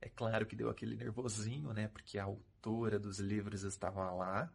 É 0.00 0.08
claro 0.08 0.46
que 0.46 0.56
deu 0.56 0.68
aquele 0.68 0.96
nervosinho, 0.96 1.72
né? 1.72 1.88
Porque 1.88 2.18
a 2.18 2.24
autora 2.24 2.98
dos 2.98 3.18
livros 3.18 3.62
estava 3.62 4.10
lá, 4.12 4.52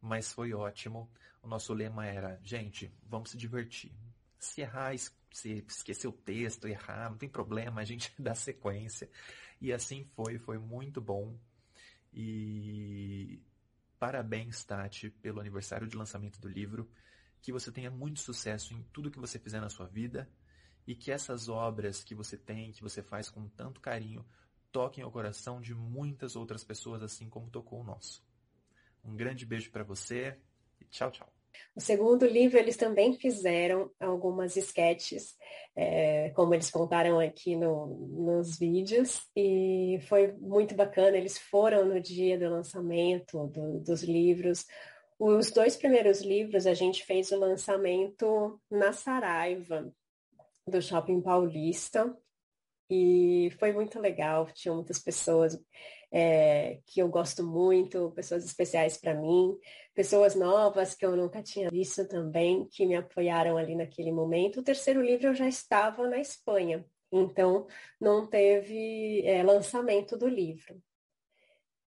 mas 0.00 0.32
foi 0.32 0.52
ótimo. 0.52 1.10
O 1.42 1.48
nosso 1.48 1.72
lema 1.74 2.06
era, 2.06 2.38
gente, 2.42 2.92
vamos 3.02 3.30
se 3.30 3.36
divertir. 3.36 3.92
Se 4.38 4.60
errar, 4.60 4.96
se 5.30 5.64
esquecer 5.68 6.08
o 6.08 6.12
texto, 6.12 6.66
errar, 6.66 7.10
não 7.10 7.18
tem 7.18 7.28
problema, 7.28 7.80
a 7.80 7.84
gente 7.84 8.12
dá 8.18 8.34
sequência. 8.34 9.10
E 9.60 9.72
assim 9.72 10.04
foi, 10.16 10.38
foi 10.38 10.58
muito 10.58 11.00
bom. 11.00 11.38
E 12.12 13.40
parabéns, 13.98 14.64
Tati, 14.64 15.10
pelo 15.10 15.40
aniversário 15.40 15.86
de 15.86 15.96
lançamento 15.96 16.40
do 16.40 16.48
livro. 16.48 16.90
Que 17.40 17.52
você 17.52 17.72
tenha 17.72 17.90
muito 17.90 18.20
sucesso 18.20 18.72
em 18.74 18.82
tudo 18.92 19.10
que 19.10 19.18
você 19.18 19.38
fizer 19.38 19.60
na 19.60 19.68
sua 19.68 19.86
vida 19.86 20.28
e 20.86 20.94
que 20.94 21.10
essas 21.10 21.48
obras 21.48 22.02
que 22.02 22.14
você 22.14 22.36
tem, 22.36 22.72
que 22.72 22.82
você 22.82 23.02
faz 23.02 23.28
com 23.30 23.48
tanto 23.48 23.80
carinho, 23.80 24.24
toquem 24.72 25.04
o 25.04 25.10
coração 25.10 25.60
de 25.60 25.74
muitas 25.74 26.34
outras 26.34 26.64
pessoas, 26.64 27.02
assim 27.02 27.28
como 27.28 27.50
tocou 27.50 27.80
o 27.80 27.84
nosso. 27.84 28.24
Um 29.04 29.14
grande 29.14 29.44
beijo 29.44 29.70
para 29.70 29.84
você 29.84 30.36
e 30.80 30.84
tchau, 30.86 31.10
tchau. 31.10 31.28
O 31.76 31.80
segundo 31.80 32.26
livro, 32.26 32.58
eles 32.58 32.76
também 32.76 33.14
fizeram 33.14 33.90
algumas 34.00 34.56
sketches, 34.56 35.36
é, 35.76 36.30
como 36.30 36.54
eles 36.54 36.70
contaram 36.70 37.18
aqui 37.20 37.56
no, 37.56 37.86
nos 38.08 38.58
vídeos, 38.58 39.20
e 39.36 39.98
foi 40.08 40.32
muito 40.32 40.74
bacana. 40.74 41.16
Eles 41.16 41.38
foram 41.38 41.84
no 41.84 42.00
dia 42.00 42.38
do 42.38 42.48
lançamento 42.48 43.46
do, 43.48 43.80
dos 43.80 44.02
livros. 44.02 44.66
Os 45.18 45.50
dois 45.50 45.76
primeiros 45.76 46.22
livros 46.22 46.66
a 46.66 46.74
gente 46.74 47.04
fez 47.04 47.30
o 47.30 47.38
lançamento 47.38 48.60
na 48.70 48.92
Saraiva, 48.92 49.92
do 50.66 50.80
Shopping 50.80 51.20
Paulista, 51.20 52.16
e 52.90 53.50
foi 53.58 53.72
muito 53.72 53.98
legal. 53.98 54.46
Tinha 54.52 54.74
muitas 54.74 54.98
pessoas 54.98 55.58
é, 56.12 56.78
que 56.86 57.00
eu 57.00 57.08
gosto 57.08 57.42
muito, 57.42 58.12
pessoas 58.12 58.44
especiais 58.44 58.98
para 58.98 59.14
mim, 59.14 59.56
pessoas 59.94 60.34
novas 60.34 60.94
que 60.94 61.06
eu 61.06 61.16
nunca 61.16 61.42
tinha 61.42 61.70
visto 61.70 62.06
também, 62.06 62.66
que 62.70 62.84
me 62.84 62.94
apoiaram 62.94 63.56
ali 63.56 63.74
naquele 63.74 64.12
momento. 64.12 64.60
O 64.60 64.64
terceiro 64.64 65.00
livro 65.00 65.28
eu 65.28 65.34
já 65.34 65.48
estava 65.48 66.06
na 66.06 66.18
Espanha, 66.18 66.84
então 67.10 67.66
não 68.00 68.26
teve 68.26 69.22
é, 69.26 69.42
lançamento 69.42 70.16
do 70.16 70.28
livro. 70.28 70.80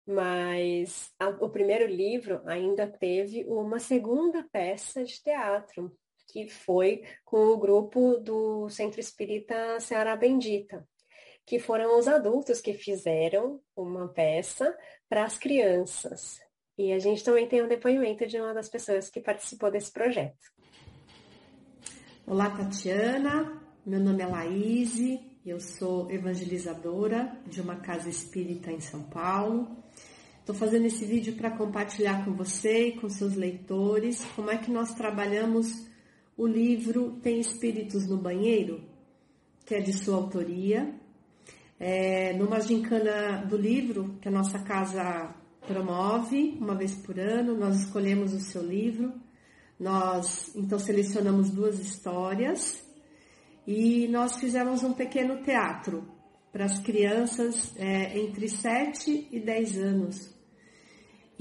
Mas 0.06 1.12
a, 1.20 1.30
o 1.30 1.50
primeiro 1.50 1.86
livro 1.88 2.42
ainda 2.46 2.88
teve 2.88 3.46
uma 3.46 3.80
segunda 3.80 4.48
peça 4.52 5.04
de 5.04 5.22
teatro, 5.22 5.96
que 6.32 6.48
foi 6.48 7.04
com 7.26 7.48
o 7.48 7.58
grupo 7.58 8.18
do 8.18 8.70
Centro 8.70 9.00
Espírita 9.00 9.80
Ceará 9.80 10.16
Bendita 10.16 10.88
que 11.46 11.60
foram 11.60 12.00
os 12.00 12.08
adultos 12.08 12.62
que 12.62 12.74
fizeram 12.74 13.60
uma 13.76 14.08
peça 14.08 14.74
para 15.10 15.26
as 15.26 15.38
crianças. 15.38 16.40
E 16.78 16.94
a 16.94 17.00
gente 17.00 17.24
também 17.24 17.48
tem 17.48 17.62
um 17.62 17.68
depoimento 17.68 18.26
de 18.26 18.40
uma 18.40 18.54
das 18.54 18.70
pessoas 18.70 19.10
que 19.10 19.20
participou 19.20 19.70
desse 19.70 19.92
projeto. 19.92 20.38
Olá, 22.26 22.50
Tatiana. 22.50 23.62
Meu 23.86 24.00
nome 24.00 24.22
é 24.22 24.28
Laís, 24.28 24.94
eu 25.46 25.60
sou 25.60 26.10
evangelizadora 26.12 27.36
de 27.48 27.60
uma 27.60 27.76
casa 27.78 28.08
espírita 28.08 28.72
em 28.72 28.80
São 28.80 29.04
Paulo. 29.04 29.76
Estou 30.40 30.56
fazendo 30.56 30.86
esse 30.86 31.04
vídeo 31.04 31.36
para 31.36 31.52
compartilhar 31.52 32.24
com 32.24 32.32
você 32.34 32.88
e 32.88 32.92
com 33.00 33.10
seus 33.10 33.36
leitores 33.36 34.24
como 34.36 34.52
é 34.52 34.58
que 34.58 34.72
nós 34.72 34.94
trabalhamos 34.94 35.86
o 36.38 36.48
livro 36.48 37.20
Tem 37.22 37.40
Espíritos 37.40 38.08
no 38.08 38.18
Banheiro, 38.18 38.82
que 39.66 39.76
é 39.76 39.80
de 39.80 39.94
sua 39.94 40.16
autoria, 40.16 40.94
é, 41.80 42.34
numa 42.34 42.60
gincana 42.60 43.46
do 43.46 43.58
livro, 43.58 44.18
que 44.22 44.28
a 44.28 44.32
nossa 44.32 44.60
casa 44.60 45.36
promove 45.68 46.58
uma 46.60 46.76
vez 46.76 46.94
por 46.96 47.20
ano, 47.20 47.58
nós 47.58 47.82
escolhemos 47.82 48.34
o 48.34 48.40
seu 48.40 48.64
livro, 48.64 49.14
nós 49.80 50.56
então 50.56 50.78
selecionamos 50.78 51.50
duas 51.50 51.80
histórias 51.80 52.84
e 53.66 54.08
nós 54.10 54.38
fizemos 54.38 54.84
um 54.84 54.94
pequeno 54.94 55.42
teatro 55.44 56.08
para 56.52 56.66
as 56.66 56.80
crianças 56.80 57.76
é, 57.78 58.20
entre 58.20 58.48
7 58.48 59.30
e 59.32 59.40
10 59.40 59.78
anos. 59.78 60.41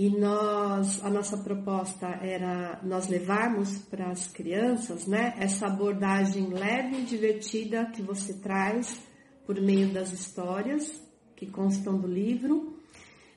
E 0.00 0.08
nós, 0.08 1.04
a 1.04 1.10
nossa 1.10 1.36
proposta 1.36 2.06
era 2.06 2.80
nós 2.82 3.06
levarmos 3.06 3.80
para 3.80 4.10
as 4.10 4.26
crianças, 4.28 5.06
né, 5.06 5.34
essa 5.36 5.66
abordagem 5.66 6.46
leve 6.48 7.00
e 7.00 7.04
divertida 7.04 7.84
que 7.84 8.00
você 8.00 8.32
traz 8.32 8.98
por 9.44 9.60
meio 9.60 9.92
das 9.92 10.10
histórias 10.10 11.06
que 11.36 11.46
constam 11.46 11.98
do 11.98 12.08
livro. 12.08 12.78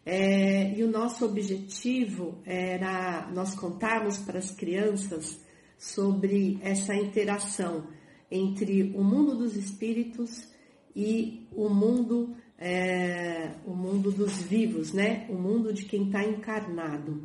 É, 0.05 0.73
e 0.73 0.81
o 0.85 0.89
nosso 0.89 1.25
objetivo 1.25 2.41
era 2.45 3.29
nós 3.33 3.53
contarmos 3.55 4.19
para 4.19 4.39
as 4.39 4.51
crianças 4.51 5.37
sobre 5.77 6.59
essa 6.61 6.95
interação 6.95 7.89
entre 8.31 8.93
o 8.95 9.03
mundo 9.03 9.35
dos 9.35 9.57
espíritos 9.57 10.47
e 10.95 11.45
o 11.51 11.67
mundo 11.67 12.37
é, 12.57 13.51
o 13.65 13.75
mundo 13.75 14.11
dos 14.11 14.41
vivos, 14.41 14.93
né? 14.93 15.25
O 15.29 15.35
mundo 15.35 15.73
de 15.73 15.85
quem 15.85 16.05
está 16.05 16.23
encarnado. 16.23 17.21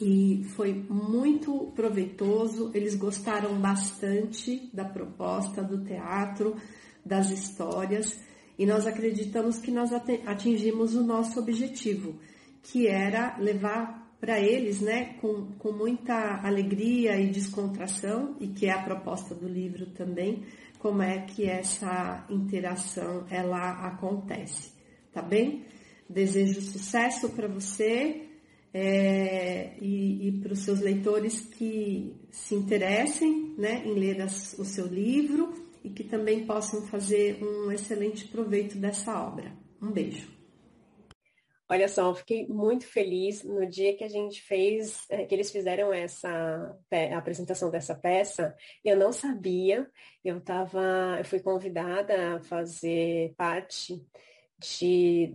E 0.00 0.44
foi 0.56 0.72
muito 0.72 1.72
proveitoso. 1.74 2.70
Eles 2.74 2.94
gostaram 2.94 3.60
bastante 3.60 4.70
da 4.72 4.84
proposta 4.84 5.62
do 5.62 5.84
teatro 5.84 6.56
das 7.04 7.30
histórias 7.30 8.18
e 8.60 8.66
nós 8.66 8.86
acreditamos 8.86 9.58
que 9.58 9.70
nós 9.70 9.90
atingimos 10.26 10.94
o 10.94 11.02
nosso 11.02 11.40
objetivo, 11.40 12.20
que 12.62 12.86
era 12.86 13.38
levar 13.38 14.14
para 14.20 14.38
eles, 14.38 14.82
né, 14.82 15.14
com, 15.18 15.52
com 15.58 15.72
muita 15.72 16.46
alegria 16.46 17.18
e 17.18 17.30
descontração, 17.30 18.36
e 18.38 18.48
que 18.48 18.66
é 18.66 18.72
a 18.72 18.82
proposta 18.82 19.34
do 19.34 19.48
livro 19.48 19.86
também, 19.86 20.44
como 20.80 21.02
é 21.02 21.20
que 21.20 21.44
essa 21.44 22.26
interação 22.30 23.26
ela 23.30 23.86
acontece, 23.86 24.72
tá 25.12 25.20
bem? 25.20 25.64
Desejo 26.08 26.60
sucesso 26.62 27.28
para 27.30 27.46
você 27.46 28.28
é, 28.72 29.74
e, 29.78 30.28
e 30.28 30.32
para 30.40 30.54
os 30.54 30.60
seus 30.60 30.80
leitores 30.80 31.40
que 31.42 32.16
se 32.30 32.54
interessem 32.54 33.54
né, 33.58 33.82
em 33.84 33.92
ler 33.92 34.22
as, 34.22 34.54
o 34.58 34.64
seu 34.64 34.86
livro 34.86 35.52
e 35.84 35.90
que 35.90 36.02
também 36.02 36.46
possam 36.46 36.82
fazer 36.86 37.42
um 37.44 37.70
excelente 37.70 38.26
proveito 38.26 38.78
dessa 38.78 39.22
obra. 39.22 39.52
Um 39.82 39.92
beijo. 39.92 40.39
Olha 41.70 41.86
só, 41.86 42.12
fiquei 42.12 42.48
muito 42.48 42.84
feliz 42.84 43.44
no 43.44 43.64
dia 43.64 43.96
que 43.96 44.02
a 44.02 44.08
gente 44.08 44.42
fez, 44.42 45.06
é, 45.08 45.24
que 45.24 45.32
eles 45.32 45.52
fizeram 45.52 45.92
essa 45.92 46.28
a 46.90 47.16
apresentação 47.16 47.70
dessa 47.70 47.94
peça. 47.94 48.56
Eu 48.84 48.96
não 48.96 49.12
sabia, 49.12 49.88
eu 50.24 50.40
tava, 50.40 50.80
eu 51.18 51.24
fui 51.24 51.38
convidada 51.38 52.36
a 52.36 52.40
fazer 52.40 53.34
parte 53.36 54.04
de 54.58 55.34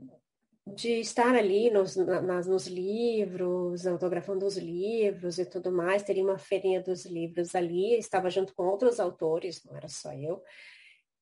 de 0.67 0.99
estar 0.99 1.35
ali 1.35 1.69
nos, 1.69 1.95
nas, 1.95 2.47
nos 2.47 2.65
livros, 2.65 3.85
autografando 3.85 4.47
os 4.47 4.57
livros 4.57 5.37
e 5.37 5.45
tudo 5.45 5.71
mais. 5.71 6.01
Teria 6.01 6.23
uma 6.23 6.39
feirinha 6.39 6.81
dos 6.81 7.05
livros 7.05 7.53
ali, 7.53 7.93
estava 7.97 8.31
junto 8.31 8.53
com 8.55 8.63
outros 8.63 8.99
autores, 8.99 9.63
não 9.63 9.77
era 9.77 9.87
só 9.87 10.11
eu. 10.13 10.41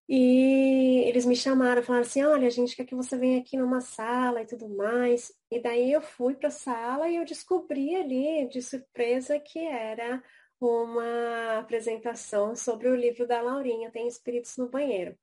E 0.08 1.04
eles 1.08 1.26
me 1.26 1.36
chamaram, 1.36 1.82
falaram 1.84 2.06
assim: 2.06 2.24
olha, 2.24 2.48
a 2.48 2.52
gente 2.52 2.76
quer 2.76 2.86
que 2.86 2.96
você 2.96 3.18
venha 3.18 3.40
aqui 3.40 3.58
numa 3.58 3.82
sala 3.82 4.42
e 4.42 4.46
tudo 4.46 4.70
mais. 4.70 5.32
E 5.50 5.62
daí 5.62 5.92
eu 5.92 6.02
fui 6.02 6.36
para 6.36 6.50
a 6.50 6.52
sala 6.52 7.10
e 7.10 7.16
eu 7.16 7.26
descobri 7.26 7.96
ali, 7.96 8.48
de 8.50 8.62
surpresa, 8.62 9.40
que 9.40 9.60
era 9.60 10.22
uma 10.60 11.60
apresentação 11.60 12.56
sobre 12.56 12.90
o 12.90 12.96
livro 12.96 13.28
da 13.28 13.42
Laurinha, 13.42 13.92
Tem 13.92 14.08
Espíritos 14.08 14.58
no 14.58 14.70
Banheiro. 14.70 15.18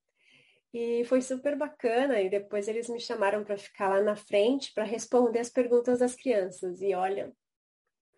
E 0.72 1.04
foi 1.04 1.20
super 1.22 1.56
bacana. 1.56 2.20
E 2.20 2.30
depois 2.30 2.68
eles 2.68 2.88
me 2.88 3.00
chamaram 3.00 3.44
para 3.44 3.58
ficar 3.58 3.88
lá 3.90 4.02
na 4.02 4.16
frente 4.16 4.72
para 4.74 4.84
responder 4.84 5.40
as 5.40 5.50
perguntas 5.50 5.98
das 5.98 6.14
crianças. 6.14 6.80
E 6.80 6.94
olha, 6.94 7.32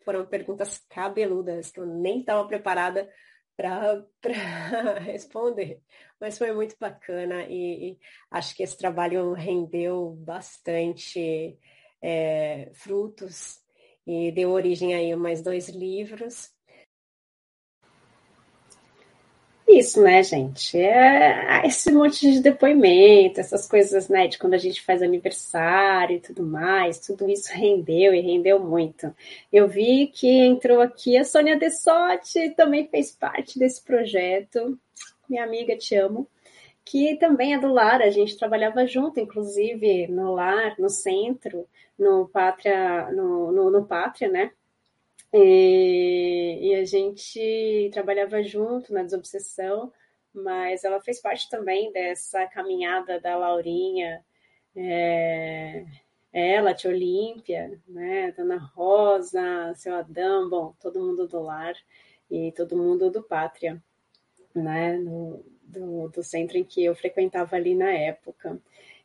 foram 0.05 0.27
perguntas 0.27 0.79
cabeludas 0.88 1.70
que 1.70 1.81
eu 1.81 1.87
nem 1.87 2.20
estava 2.20 2.46
preparada 2.46 3.11
para 3.57 4.05
responder. 5.01 5.81
Mas 6.22 6.38
foi 6.38 6.52
muito 6.52 6.76
bacana 6.78 7.42
e, 7.48 7.90
e, 7.90 7.98
acho 8.30 8.54
que 8.54 8.62
esse 8.62 8.78
trabalho 8.78 9.32
rendeu 9.32 10.11
bastante 10.20 11.58
é, 12.00 12.70
frutos 12.74 13.61
e 14.06 14.30
deu 14.30 14.50
origem 14.52 14.94
aí 14.94 15.11
a 15.11 15.16
mais 15.16 15.42
dois 15.42 15.68
livros 15.68 16.54
isso, 19.72 20.02
né, 20.02 20.22
gente? 20.22 20.78
É 20.78 21.66
esse 21.66 21.90
monte 21.90 22.30
de 22.30 22.40
depoimento, 22.40 23.40
essas 23.40 23.66
coisas, 23.66 24.08
né, 24.08 24.26
de 24.26 24.38
quando 24.38 24.54
a 24.54 24.58
gente 24.58 24.82
faz 24.82 25.02
aniversário 25.02 26.16
e 26.16 26.20
tudo 26.20 26.42
mais, 26.42 26.98
tudo 26.98 27.28
isso 27.28 27.50
rendeu 27.52 28.14
e 28.14 28.20
rendeu 28.20 28.61
muito. 28.61 29.14
Eu 29.52 29.68
vi 29.68 30.08
que 30.08 30.28
entrou 30.28 30.80
aqui 30.80 31.16
a 31.16 31.24
Sônia 31.24 31.56
Dessotti, 31.56 32.50
também 32.50 32.87
fez 32.88 33.12
parte 33.12 33.58
desse 33.58 33.82
projeto. 33.82 34.78
Minha 35.33 35.45
amiga, 35.45 35.75
te 35.79 35.95
amo. 35.97 36.29
Que 36.85 37.16
também 37.16 37.55
é 37.55 37.59
do 37.59 37.73
lar, 37.73 38.03
a 38.03 38.11
gente 38.11 38.37
trabalhava 38.37 38.87
junto, 38.87 39.18
inclusive 39.18 40.07
no 40.09 40.35
lar, 40.35 40.79
no 40.79 40.90
centro, 40.90 41.66
no 41.99 42.29
Pátria, 42.29 43.11
no, 43.12 43.51
no, 43.51 43.71
no 43.71 43.87
Pátria, 43.87 44.29
né? 44.31 44.53
E, 45.33 46.59
e, 46.61 46.75
a 46.75 46.85
gente 46.85 47.90
trabalhava 47.94 48.42
junto 48.42 48.92
na 48.92 49.02
desobsessão, 49.02 49.90
mas 50.35 50.85
ela 50.85 51.00
fez 51.00 51.21
parte 51.21 51.48
também 51.48 51.90
dessa 51.92 52.46
caminhada 52.46 53.19
da 53.19 53.37
Laurinha, 53.37 54.23
é, 54.77 55.87
ela, 56.33 56.75
Tia 56.75 56.90
Olímpia, 56.90 57.81
né, 57.88 58.33
Dona 58.33 58.59
Rosa, 58.59 59.73
seu 59.77 59.94
Adão, 59.94 60.50
bom, 60.50 60.75
todo 60.81 61.00
mundo 61.00 61.27
do 61.27 61.40
lar 61.40 61.75
e 62.31 62.52
todo 62.52 62.77
mundo 62.77 63.11
do 63.11 63.23
Pátria, 63.23 63.83
né, 64.55 64.96
no, 64.96 65.44
do, 65.63 66.09
do 66.09 66.23
centro 66.23 66.57
em 66.57 66.65
que 66.65 66.85
eu 66.85 66.94
frequentava 66.94 67.57
ali 67.57 67.75
na 67.75 67.90
época. 67.90 68.61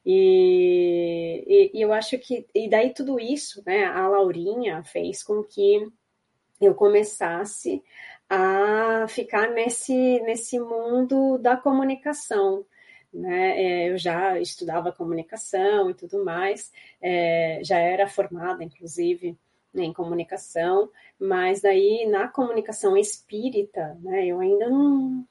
E, 0.06 1.43
e, 1.48 1.78
e, 1.78 1.82
eu 1.82 1.91
acho 1.91 2.18
que, 2.18 2.48
e 2.56 2.70
daí 2.70 2.93
tudo 2.93 3.20
isso, 3.20 3.62
né, 3.66 3.86
a 3.86 4.08
Laurinha 4.08 4.84
fez 4.84 5.22
com 5.22 5.43
que 5.43 5.86
eu 6.62 6.74
começasse 6.74 7.84
a 8.30 9.06
ficar 9.10 9.52
nesse, 9.52 10.20
nesse 10.22 10.60
mundo 10.60 11.38
da 11.38 11.58
comunicação. 11.58 12.66
Né? 13.14 13.62
É, 13.62 13.89
eu 13.89 13.98
já 13.98 14.39
estudava 14.39 14.91
comunicação 14.91 15.89
e 15.89 15.93
tudo 15.93 16.24
mais, 16.24 16.72
é, 17.02 17.62
já 17.64 17.78
era 17.80 18.08
formada, 18.08 18.64
inclusive, 18.64 19.38
em 19.74 19.93
comunicação, 19.93 20.89
mas 21.20 21.62
daí 21.62 22.06
na 22.10 22.28
comunicação 22.28 22.98
espírita, 22.98 23.98
né, 24.02 24.26
eu 24.26 24.39
ainda 24.39 24.70
não 24.70 25.26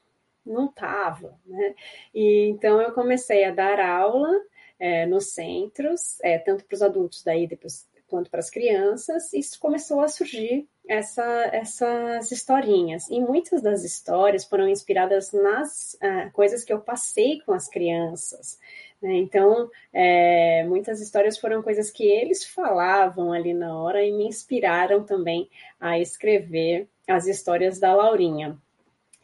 não 0.47 0.66
estava, 0.66 1.38
né? 1.44 1.74
E 2.14 2.49
então 2.49 2.80
eu 2.80 2.92
comecei 2.92 3.44
a 3.44 3.51
dar 3.51 3.80
aula 3.80 4.30
é, 4.78 5.07
nos 5.07 5.32
centros, 5.32 6.20
é, 6.22 6.38
tanto 6.38 6.64
para 6.64 6.74
os 6.74 6.82
adultos 6.82 7.22
daí 7.22 7.47
depois 7.47 7.86
quanto 8.09 8.30
para 8.30 8.40
as 8.40 8.51
crianças, 8.51 9.32
e 9.32 9.40
começou 9.59 10.01
a 10.01 10.09
surgir 10.09 10.68
essa, 10.88 11.24
essas 11.53 12.30
historinhas. 12.30 13.09
E 13.11 13.20
muitas 13.20 13.61
das 13.61 13.84
histórias 13.84 14.44
foram 14.44 14.68
inspiradas 14.68 15.32
nas 15.32 15.94
uh, 15.94 16.30
coisas 16.32 16.64
que 16.64 16.72
eu 16.72 16.80
passei 16.80 17.40
com 17.40 17.53
as 17.53 17.68
crianças. 17.68 18.59
Né? 19.03 19.16
Então, 19.16 19.68
é, 19.92 20.64
muitas 20.64 21.01
histórias 21.01 21.38
foram 21.38 21.62
coisas 21.62 21.90
que 21.90 22.05
eles 22.05 22.44
falavam 22.44 23.32
ali 23.32 23.53
na 23.53 23.76
hora 23.76 24.05
e 24.05 24.12
me 24.12 24.26
inspiraram 24.26 25.05
também 25.05 25.51
a 25.80 25.99
escrever 25.99 26.88
as 27.09 27.26
histórias 27.26 27.78
da 27.78 27.94
Laurinha. 27.94 28.57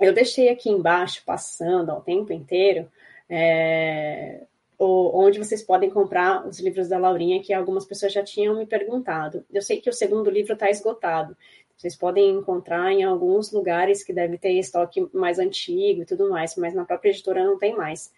Eu 0.01 0.12
deixei 0.12 0.49
aqui 0.49 0.68
embaixo, 0.68 1.22
passando 1.24 1.90
ao 1.90 2.01
tempo 2.01 2.32
inteiro, 2.32 2.90
é, 3.28 4.43
onde 4.78 5.38
vocês 5.38 5.62
podem 5.62 5.90
comprar 5.90 6.47
os 6.47 6.59
livros 6.59 6.88
da 6.88 6.99
Laurinha, 6.99 7.43
que 7.43 7.53
algumas 7.53 7.84
pessoas 7.84 8.12
já 8.12 8.22
tinham 8.22 8.57
me 8.57 8.66
perguntado. 8.66 9.45
Eu 9.53 9.62
sei 9.62 9.80
que 9.80 9.88
o 9.88 9.93
segundo 9.93 10.30
livro 10.30 10.55
está 10.55 10.68
esgotado. 10.68 11.36
Vocês 11.76 11.97
podem 11.97 12.30
encontrar 12.30 12.93
em 12.93 13.03
alguns 13.03 13.51
lugares 13.53 14.05
que 14.05 14.12
deve 14.12 14.38
ter 14.38 14.53
estoque 14.53 15.09
mais 15.12 15.38
antigo 15.38 16.03
e 16.03 16.07
tudo 16.07 16.30
mais, 16.30 16.57
mas 16.57 16.74
na 16.74 16.84
própria 16.84 17.11
editora 17.11 17.45
não 17.45 17.59
tem 17.59 17.76
mais. 17.76 18.12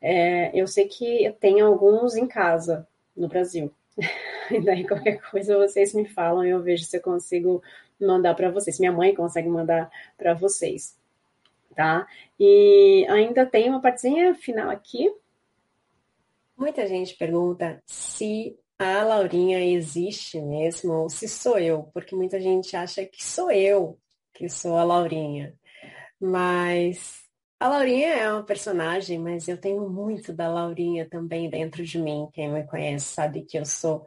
É, 0.00 0.50
eu 0.58 0.66
sei 0.66 0.86
que 0.86 1.34
tem 1.40 1.60
alguns 1.60 2.16
em 2.16 2.26
casa 2.26 2.86
no 3.16 3.28
Brasil. 3.28 3.72
E 4.48 4.60
daí 4.60 4.86
qualquer 4.86 5.20
coisa 5.28 5.58
vocês 5.58 5.92
me 5.92 6.04
falam 6.04 6.46
e 6.46 6.50
eu 6.50 6.62
vejo 6.62 6.84
se 6.84 6.96
eu 6.96 7.00
consigo 7.00 7.60
mandar 8.00 8.34
para 8.34 8.50
vocês. 8.50 8.78
Minha 8.78 8.92
mãe 8.92 9.14
consegue 9.14 9.48
mandar 9.48 9.90
para 10.16 10.34
vocês, 10.34 10.98
tá? 11.74 12.06
E 12.38 13.06
ainda 13.08 13.46
tem 13.46 13.68
uma 13.70 13.80
partezinha 13.80 14.34
final 14.34 14.70
aqui 14.70 15.10
Muita 16.56 16.86
gente 16.86 17.14
pergunta 17.14 17.82
se 17.84 18.58
a 18.78 19.02
Laurinha 19.04 19.62
existe 19.62 20.40
mesmo 20.40 20.90
ou 20.94 21.10
se 21.10 21.28
sou 21.28 21.58
eu, 21.58 21.90
porque 21.92 22.16
muita 22.16 22.40
gente 22.40 22.74
acha 22.74 23.04
que 23.04 23.22
sou 23.22 23.50
eu 23.50 23.98
que 24.32 24.48
sou 24.48 24.76
a 24.78 24.82
Laurinha. 24.84 25.54
Mas 26.18 27.24
a 27.60 27.68
Laurinha 27.68 28.08
é 28.08 28.32
uma 28.32 28.42
personagem, 28.42 29.18
mas 29.18 29.48
eu 29.48 29.58
tenho 29.58 29.86
muito 29.90 30.32
da 30.32 30.48
Laurinha 30.48 31.06
também 31.06 31.50
dentro 31.50 31.84
de 31.84 31.98
mim. 31.98 32.26
Quem 32.32 32.50
me 32.50 32.64
conhece 32.64 33.04
sabe 33.06 33.42
que 33.42 33.58
eu 33.58 33.66
sou 33.66 34.06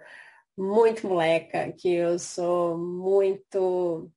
muito 0.60 1.08
moleca, 1.08 1.72
que 1.72 1.90
eu 1.94 2.20
sou 2.20 2.78
muito 2.78 4.12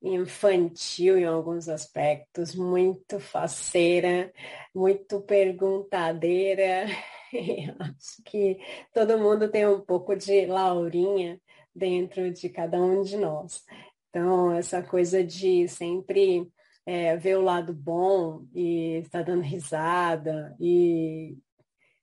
infantil 0.00 1.18
em 1.18 1.24
alguns 1.24 1.68
aspectos, 1.68 2.54
muito 2.54 3.18
faceira, 3.18 4.32
muito 4.72 5.20
perguntadeira. 5.20 6.86
Acho 7.80 8.22
que 8.24 8.60
todo 8.94 9.18
mundo 9.18 9.50
tem 9.50 9.66
um 9.66 9.80
pouco 9.80 10.14
de 10.14 10.46
Laurinha 10.46 11.40
dentro 11.74 12.30
de 12.32 12.48
cada 12.48 12.80
um 12.80 13.02
de 13.02 13.16
nós. 13.16 13.64
Então, 14.08 14.52
essa 14.52 14.80
coisa 14.80 15.24
de 15.24 15.66
sempre 15.66 16.48
é, 16.86 17.16
ver 17.16 17.38
o 17.38 17.42
lado 17.42 17.74
bom 17.74 18.44
e 18.54 18.98
estar 18.98 19.24
dando 19.24 19.42
risada 19.42 20.56
e 20.60 21.36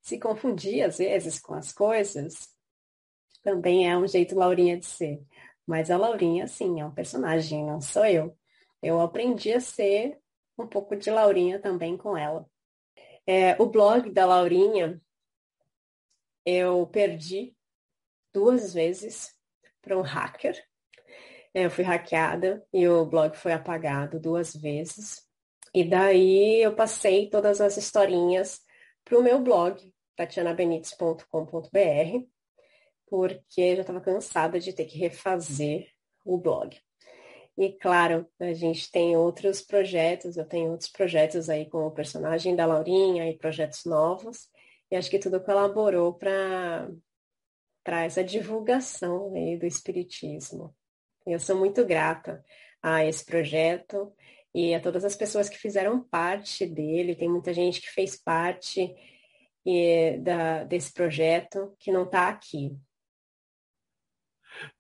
se 0.01 0.19
confundir 0.19 0.83
às 0.83 0.97
vezes 0.97 1.39
com 1.39 1.53
as 1.53 1.71
coisas, 1.71 2.54
também 3.45 3.87
é 3.87 3.95
um 3.95 4.07
jeito 4.07 4.35
Laurinha 4.35 4.77
de 4.77 4.85
ser. 4.85 5.23
Mas 5.67 5.91
a 5.91 5.97
Laurinha, 5.97 6.47
sim, 6.47 6.81
é 6.81 6.85
um 6.85 6.91
personagem, 6.91 7.63
não 7.63 7.79
sou 7.79 8.05
eu. 8.05 8.35
Eu 8.81 8.99
aprendi 8.99 9.53
a 9.53 9.61
ser 9.61 10.19
um 10.57 10.67
pouco 10.67 10.95
de 10.95 11.11
Laurinha 11.11 11.59
também 11.59 11.95
com 11.95 12.17
ela. 12.17 12.49
É, 13.27 13.55
o 13.61 13.67
blog 13.67 14.11
da 14.11 14.25
Laurinha 14.25 14.99
eu 16.45 16.85
perdi 16.87 17.55
duas 18.33 18.73
vezes 18.73 19.33
para 19.81 19.97
um 19.97 20.01
hacker. 20.01 20.55
Eu 21.53 21.71
fui 21.71 21.83
hackeada 21.83 22.65
e 22.73 22.87
o 22.87 23.05
blog 23.05 23.35
foi 23.35 23.53
apagado 23.53 24.19
duas 24.19 24.55
vezes. 24.55 25.25
E 25.73 25.83
daí 25.83 26.63
eu 26.63 26.75
passei 26.75 27.29
todas 27.29 27.61
as 27.61 27.77
historinhas 27.77 28.61
para 29.03 29.17
o 29.17 29.23
meu 29.23 29.39
blog, 29.39 29.93
tatianabenites.com.br, 30.15 32.34
porque 33.09 33.75
já 33.75 33.81
estava 33.81 34.01
cansada 34.01 34.59
de 34.59 34.73
ter 34.73 34.85
que 34.85 34.97
refazer 34.97 35.87
o 36.23 36.37
blog. 36.37 36.77
E 37.57 37.71
claro, 37.71 38.27
a 38.39 38.53
gente 38.53 38.91
tem 38.91 39.15
outros 39.15 39.61
projetos, 39.61 40.35
eu 40.35 40.45
tenho 40.45 40.71
outros 40.71 40.89
projetos 40.89 41.49
aí 41.49 41.69
com 41.69 41.85
o 41.85 41.91
personagem 41.91 42.55
da 42.55 42.65
Laurinha 42.65 43.29
e 43.29 43.37
projetos 43.37 43.85
novos. 43.85 44.49
E 44.91 44.95
acho 44.95 45.09
que 45.09 45.19
tudo 45.19 45.41
colaborou 45.41 46.13
para 46.13 46.89
essa 48.03 48.23
divulgação 48.23 49.33
aí 49.33 49.57
do 49.57 49.65
Espiritismo. 49.65 50.75
Eu 51.25 51.39
sou 51.39 51.55
muito 51.57 51.85
grata 51.85 52.43
a 52.83 53.05
esse 53.05 53.25
projeto 53.25 54.13
e 54.53 54.75
a 54.75 54.79
todas 54.79 55.03
as 55.03 55.15
pessoas 55.15 55.49
que 55.49 55.57
fizeram 55.57 56.03
parte 56.03 56.65
dele. 56.65 57.15
Tem 57.15 57.29
muita 57.29 57.53
gente 57.53 57.81
que 57.81 57.89
fez 57.89 58.15
parte 58.15 58.93
e, 59.65 60.17
da, 60.19 60.65
desse 60.65 60.93
projeto 60.93 61.73
que 61.79 61.91
não 61.91 62.03
está 62.03 62.29
aqui. 62.29 62.77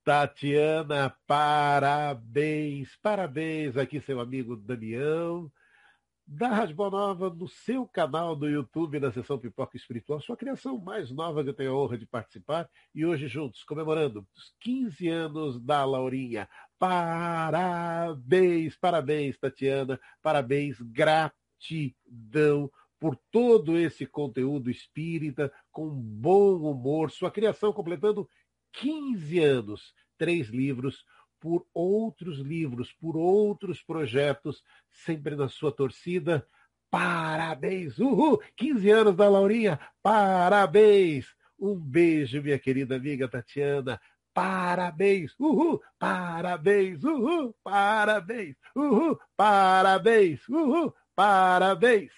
Tatiana, 0.03 1.15
parabéns, 1.27 2.95
parabéns 3.01 3.77
aqui 3.77 3.99
seu 3.99 4.19
amigo 4.19 4.55
Damião, 4.55 5.51
da 6.27 6.65
Boa 6.67 6.89
Nova 6.89 7.29
no 7.29 7.47
seu 7.47 7.87
canal 7.87 8.35
do 8.35 8.49
YouTube, 8.49 8.99
na 8.99 9.11
seção 9.11 9.37
Pipoca 9.37 9.77
Espiritual, 9.77 10.19
sua 10.19 10.35
criação 10.35 10.77
mais 10.79 11.11
nova 11.11 11.43
que 11.43 11.49
eu 11.49 11.53
tenho 11.53 11.71
a 11.71 11.77
honra 11.77 11.97
de 11.97 12.05
participar. 12.07 12.67
E 12.95 13.05
hoje 13.05 13.27
juntos, 13.27 13.63
comemorando 13.63 14.27
os 14.35 14.55
15 14.59 15.07
anos 15.07 15.61
da 15.61 15.85
Laurinha. 15.85 16.49
Parabéns, 16.79 18.75
parabéns, 18.75 19.37
Tatiana, 19.37 19.99
parabéns, 20.21 20.81
gratidão 20.81 22.71
por 22.99 23.15
todo 23.29 23.77
esse 23.77 24.05
conteúdo 24.05 24.71
espírita, 24.71 25.53
com 25.71 25.89
bom 25.89 26.55
humor, 26.57 27.11
sua 27.11 27.29
criação 27.29 27.71
completando 27.71 28.27
15 28.75 29.39
anos, 29.39 29.93
três 30.17 30.47
livros, 30.47 31.05
por 31.39 31.65
outros 31.73 32.39
livros, 32.39 32.91
por 32.93 33.15
outros 33.15 33.81
projetos, 33.81 34.63
sempre 34.89 35.35
na 35.35 35.47
sua 35.47 35.71
torcida. 35.71 36.47
Parabéns! 36.89 37.99
Uhul! 37.99 38.41
15 38.55 38.89
anos 38.89 39.15
da 39.15 39.29
Laurinha! 39.29 39.79
Parabéns! 40.01 41.35
Um 41.59 41.75
beijo, 41.75 42.41
minha 42.41 42.59
querida 42.59 42.95
amiga 42.95 43.27
Tatiana. 43.27 43.99
Parabéns! 44.33 45.33
Uhul! 45.39 45.81
Parabéns! 45.97 47.03
Uhul! 47.03 47.55
Parabéns! 47.63 48.55
Uhul! 48.75 49.19
Parabéns! 49.37 50.47
Uhul! 50.49 50.93
Parabéns! 51.15 52.11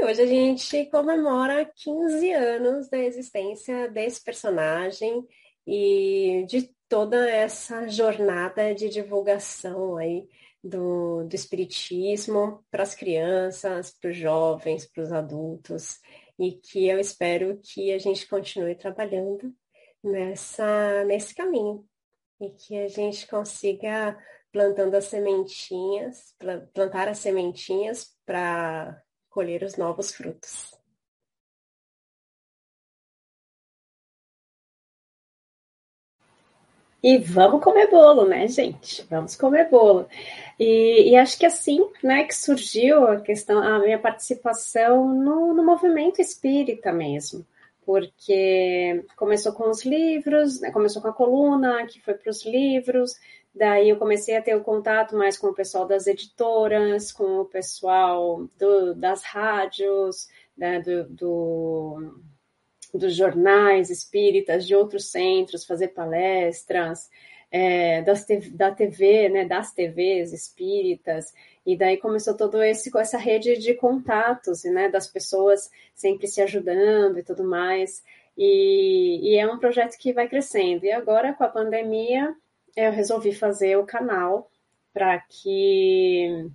Hoje 0.00 0.22
a 0.22 0.26
gente 0.26 0.86
comemora 0.86 1.64
15 1.64 2.32
anos 2.32 2.88
da 2.88 2.98
existência 2.98 3.88
desse 3.88 4.22
personagem 4.22 5.26
e 5.70 6.46
de 6.48 6.74
toda 6.88 7.28
essa 7.28 7.86
jornada 7.88 8.74
de 8.74 8.88
divulgação 8.88 9.98
aí 9.98 10.26
do, 10.64 11.24
do 11.24 11.34
espiritismo 11.34 12.64
para 12.70 12.82
as 12.82 12.94
crianças, 12.94 13.90
para 13.90 14.10
os 14.10 14.16
jovens, 14.16 14.86
para 14.86 15.02
os 15.02 15.12
adultos, 15.12 16.00
e 16.38 16.52
que 16.52 16.88
eu 16.88 16.98
espero 16.98 17.60
que 17.62 17.92
a 17.92 17.98
gente 17.98 18.26
continue 18.26 18.74
trabalhando 18.74 19.54
nessa, 20.02 21.04
nesse 21.04 21.34
caminho 21.34 21.84
e 22.40 22.48
que 22.48 22.78
a 22.78 22.88
gente 22.88 23.26
consiga 23.26 24.16
plantando 24.50 24.94
as 24.94 25.04
sementinhas, 25.04 26.34
plantar 26.72 27.08
as 27.08 27.18
sementinhas 27.18 28.16
para 28.24 29.02
colher 29.28 29.62
os 29.62 29.76
novos 29.76 30.12
frutos. 30.14 30.77
E 37.02 37.18
vamos 37.18 37.62
comer 37.62 37.88
bolo, 37.90 38.26
né, 38.26 38.48
gente? 38.48 39.06
Vamos 39.08 39.36
comer 39.36 39.68
bolo. 39.70 40.08
E, 40.58 41.10
e, 41.10 41.16
acho 41.16 41.38
que 41.38 41.46
assim, 41.46 41.88
né, 42.02 42.24
que 42.24 42.34
surgiu 42.34 43.06
a 43.06 43.20
questão, 43.20 43.62
a 43.62 43.78
minha 43.78 43.98
participação 43.98 45.08
no, 45.14 45.54
no 45.54 45.64
movimento 45.64 46.20
espírita 46.20 46.92
mesmo, 46.92 47.46
porque 47.86 49.04
começou 49.16 49.52
com 49.52 49.70
os 49.70 49.84
livros, 49.84 50.60
né, 50.60 50.72
começou 50.72 51.00
com 51.00 51.08
a 51.08 51.12
coluna, 51.12 51.86
que 51.86 52.00
foi 52.00 52.14
para 52.14 52.30
os 52.30 52.44
livros, 52.44 53.14
Daí 53.58 53.88
eu 53.88 53.98
comecei 53.98 54.36
a 54.36 54.42
ter 54.42 54.54
o 54.54 54.62
contato 54.62 55.16
mais 55.16 55.36
com 55.36 55.48
o 55.48 55.54
pessoal 55.54 55.84
das 55.84 56.06
editoras, 56.06 57.10
com 57.10 57.40
o 57.40 57.44
pessoal 57.44 58.48
do, 58.56 58.94
das 58.94 59.24
rádios, 59.24 60.28
né, 60.56 60.80
do, 60.80 61.08
do, 61.08 62.20
dos 62.94 63.14
jornais 63.14 63.90
espíritas, 63.90 64.66
de 64.66 64.74
outros 64.74 65.10
centros, 65.10 65.64
fazer 65.64 65.88
palestras, 65.88 67.08
é, 67.50 68.02
das, 68.02 68.26
da 68.52 68.70
TV, 68.70 69.28
né, 69.28 69.44
das 69.44 69.72
TVs 69.72 70.32
espíritas, 70.32 71.32
e 71.64 71.76
daí 71.76 71.96
começou 71.96 72.36
todo 72.36 72.62
esse 72.62 72.90
com 72.90 72.98
essa 72.98 73.18
rede 73.18 73.58
de 73.58 73.74
contatos, 73.74 74.64
né, 74.64 74.88
das 74.88 75.06
pessoas 75.06 75.70
sempre 75.94 76.26
se 76.26 76.40
ajudando 76.40 77.18
e 77.18 77.22
tudo 77.22 77.44
mais. 77.44 78.02
E, 78.36 79.32
e 79.32 79.36
é 79.38 79.50
um 79.50 79.58
projeto 79.58 79.98
que 79.98 80.12
vai 80.12 80.28
crescendo. 80.28 80.84
E 80.84 80.92
agora, 80.92 81.34
com 81.34 81.44
a 81.44 81.48
pandemia, 81.48 82.34
eu 82.76 82.92
resolvi 82.92 83.32
fazer 83.32 83.76
o 83.76 83.84
canal 83.84 84.50
para 84.92 85.18
que 85.18 86.48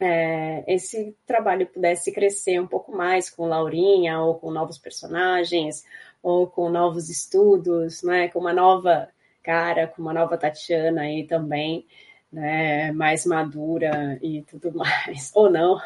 é, 0.00 0.64
esse 0.66 1.16
trabalho 1.26 1.66
pudesse 1.66 2.12
crescer 2.12 2.60
um 2.60 2.66
pouco 2.66 2.92
mais 2.92 3.30
com 3.30 3.46
Laurinha, 3.46 4.20
ou 4.20 4.34
com 4.36 4.50
novos 4.50 4.78
personagens, 4.78 5.84
ou 6.22 6.46
com 6.46 6.68
novos 6.70 7.08
estudos, 7.10 8.02
né, 8.02 8.28
com 8.28 8.38
uma 8.40 8.52
nova 8.52 9.08
cara, 9.42 9.86
com 9.86 10.02
uma 10.02 10.12
nova 10.12 10.38
Tatiana 10.38 11.02
aí 11.02 11.26
também, 11.26 11.86
né, 12.32 12.92
mais 12.92 13.26
madura 13.26 14.18
e 14.22 14.42
tudo 14.42 14.72
mais, 14.74 15.30
ou 15.34 15.50
não. 15.50 15.78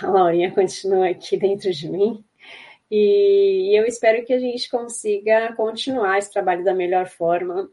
A 0.00 0.06
Laurinha 0.08 0.52
continua 0.52 1.08
aqui 1.08 1.36
dentro 1.36 1.72
de 1.72 1.88
mim, 1.90 2.24
e 2.90 3.78
eu 3.78 3.84
espero 3.84 4.24
que 4.24 4.32
a 4.32 4.38
gente 4.38 4.70
consiga 4.70 5.52
continuar 5.54 6.18
esse 6.18 6.32
trabalho 6.32 6.64
da 6.64 6.74
melhor 6.74 7.06
forma. 7.06 7.70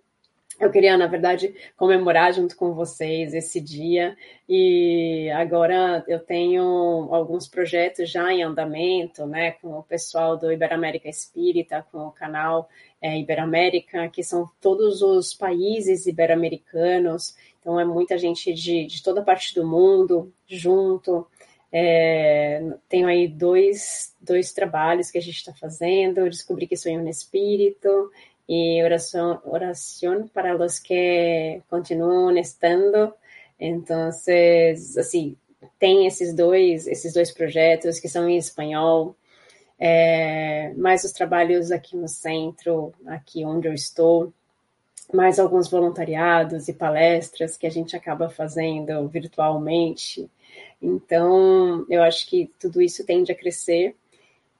Eu 0.57 0.71
queria, 0.71 0.97
na 0.97 1.07
verdade, 1.07 1.53
comemorar 1.75 2.33
junto 2.33 2.55
com 2.55 2.73
vocês 2.73 3.33
esse 3.33 3.59
dia. 3.59 4.15
E 4.47 5.29
agora 5.31 6.03
eu 6.07 6.19
tenho 6.19 6.63
alguns 7.11 7.47
projetos 7.47 8.09
já 8.09 8.31
em 8.31 8.41
andamento, 8.41 9.25
né, 9.25 9.51
com 9.53 9.77
o 9.77 9.83
pessoal 9.83 10.37
do 10.37 10.51
Iberamérica 10.51 11.09
Espírita, 11.09 11.85
com 11.91 12.07
o 12.07 12.11
canal 12.11 12.69
é, 13.01 13.19
Iberamérica, 13.19 14.07
que 14.09 14.23
são 14.23 14.49
todos 14.61 15.01
os 15.01 15.33
países 15.33 16.05
ibero-americanos, 16.05 17.35
então 17.59 17.79
é 17.79 17.83
muita 17.83 18.17
gente 18.17 18.53
de, 18.53 18.85
de 18.85 19.03
toda 19.03 19.23
parte 19.23 19.53
do 19.53 19.65
mundo 19.65 20.31
junto. 20.47 21.27
É, 21.71 22.63
tenho 22.87 23.07
aí 23.07 23.27
dois, 23.27 24.15
dois 24.21 24.53
trabalhos 24.53 25.11
que 25.11 25.17
a 25.17 25.21
gente 25.21 25.35
está 25.35 25.53
fazendo, 25.53 26.29
Descobri 26.29 26.67
que 26.67 26.77
Sonho 26.77 27.01
no 27.01 27.09
Espírito 27.09 28.11
e 28.47 28.83
Oração, 28.83 29.41
oração 29.45 30.27
para 30.27 30.55
os 30.55 30.79
que 30.79 31.61
continuam 31.69 32.35
estando. 32.37 33.13
Então, 33.59 34.09
assim, 34.09 35.37
tem 35.79 36.05
esses 36.05 36.33
dois, 36.33 36.87
esses 36.87 37.13
dois 37.13 37.31
projetos 37.31 37.99
que 37.99 38.09
são 38.09 38.29
em 38.29 38.37
espanhol, 38.37 39.15
é, 39.79 40.73
mais 40.75 41.03
os 41.03 41.11
trabalhos 41.11 41.71
aqui 41.71 41.97
no 41.97 42.07
centro, 42.07 42.93
aqui 43.07 43.43
onde 43.45 43.67
eu 43.67 43.73
estou, 43.73 44.33
mais 45.13 45.39
alguns 45.39 45.69
voluntariados 45.69 46.67
e 46.67 46.73
palestras 46.73 47.57
que 47.57 47.67
a 47.67 47.69
gente 47.69 47.95
acaba 47.95 48.29
fazendo 48.29 49.07
virtualmente. 49.07 50.29
Então, 50.81 51.85
eu 51.89 52.01
acho 52.03 52.27
que 52.27 52.51
tudo 52.59 52.81
isso 52.81 53.05
tende 53.05 53.31
a 53.31 53.35
crescer. 53.35 53.95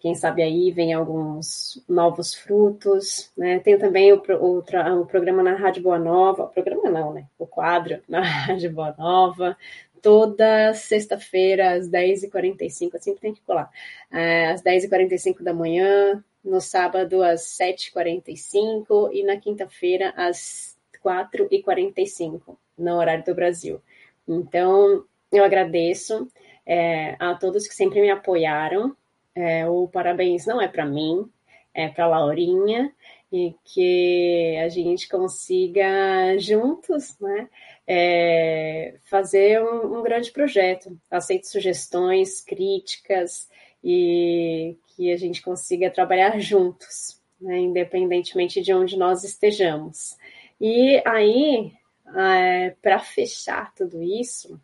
Quem 0.05 0.13
sabe 0.13 0.43
aí 0.43 0.69
vem 0.69 0.93
alguns 0.93 1.83
novos 1.89 2.35
frutos, 2.35 3.31
né? 3.35 3.57
Tem 3.57 3.75
também 3.75 4.13
o, 4.13 4.21
o, 4.39 4.59
o 4.59 5.05
programa 5.07 5.41
na 5.41 5.55
Rádio 5.55 5.81
Boa 5.81 5.97
Nova, 5.97 6.43
o 6.43 6.47
programa 6.47 6.91
não, 6.91 7.11
né? 7.11 7.25
O 7.39 7.47
quadro 7.47 7.99
na 8.07 8.21
Rádio 8.21 8.71
Boa 8.71 8.93
Nova, 8.95 9.57
toda 10.03 10.75
sexta-feira 10.75 11.71
às 11.71 11.89
10h45, 11.89 12.91
eu 12.93 13.01
sempre 13.01 13.19
tem 13.19 13.33
que 13.33 13.41
colar, 13.41 13.67
é, 14.11 14.51
às 14.51 14.61
10h45 14.61 15.41
da 15.41 15.55
manhã, 15.55 16.23
no 16.43 16.61
sábado 16.61 17.23
às 17.23 17.41
7h45 17.59 19.09
e 19.11 19.23
na 19.23 19.37
quinta-feira 19.37 20.13
às 20.15 20.77
4h45, 21.03 22.55
no 22.77 22.95
horário 22.95 23.23
do 23.23 23.33
Brasil. 23.33 23.81
Então, 24.27 25.03
eu 25.31 25.43
agradeço 25.43 26.27
é, 26.63 27.15
a 27.17 27.33
todos 27.33 27.67
que 27.67 27.73
sempre 27.73 28.01
me 28.01 28.11
apoiaram. 28.11 28.95
É, 29.36 29.67
o 29.67 29.88
parabéns 29.88 30.45
não 30.45 30.61
é 30.61 30.67
para 30.67 30.86
mim, 30.86 31.29
é 31.73 31.89
para 31.89 32.07
Laurinha 32.07 32.91
e 33.31 33.53
que 33.65 34.57
a 34.63 34.69
gente 34.69 35.09
consiga 35.09 36.38
juntos, 36.38 37.19
né, 37.19 37.49
é, 37.86 38.95
fazer 39.03 39.61
um, 39.61 39.99
um, 39.99 40.03
grande 40.03 40.31
projeto. 40.31 40.97
Aceito 41.11 41.47
sugestões, 41.47 42.39
críticas 42.39 43.49
e 43.83 44.77
que 44.95 45.11
a 45.11 45.17
gente 45.17 45.41
consiga 45.41 45.91
trabalhar 45.91 46.39
juntos, 46.39 47.21
né, 47.41 47.57
independentemente 47.57 48.61
de 48.61 48.73
onde 48.73 48.97
nós 48.97 49.25
estejamos. 49.25 50.17
E 50.59 51.01
aí, 51.05 51.73
é, 52.15 52.73
para 52.81 52.99
fechar 52.99 53.73
tudo 53.75 54.01
isso, 54.01 54.59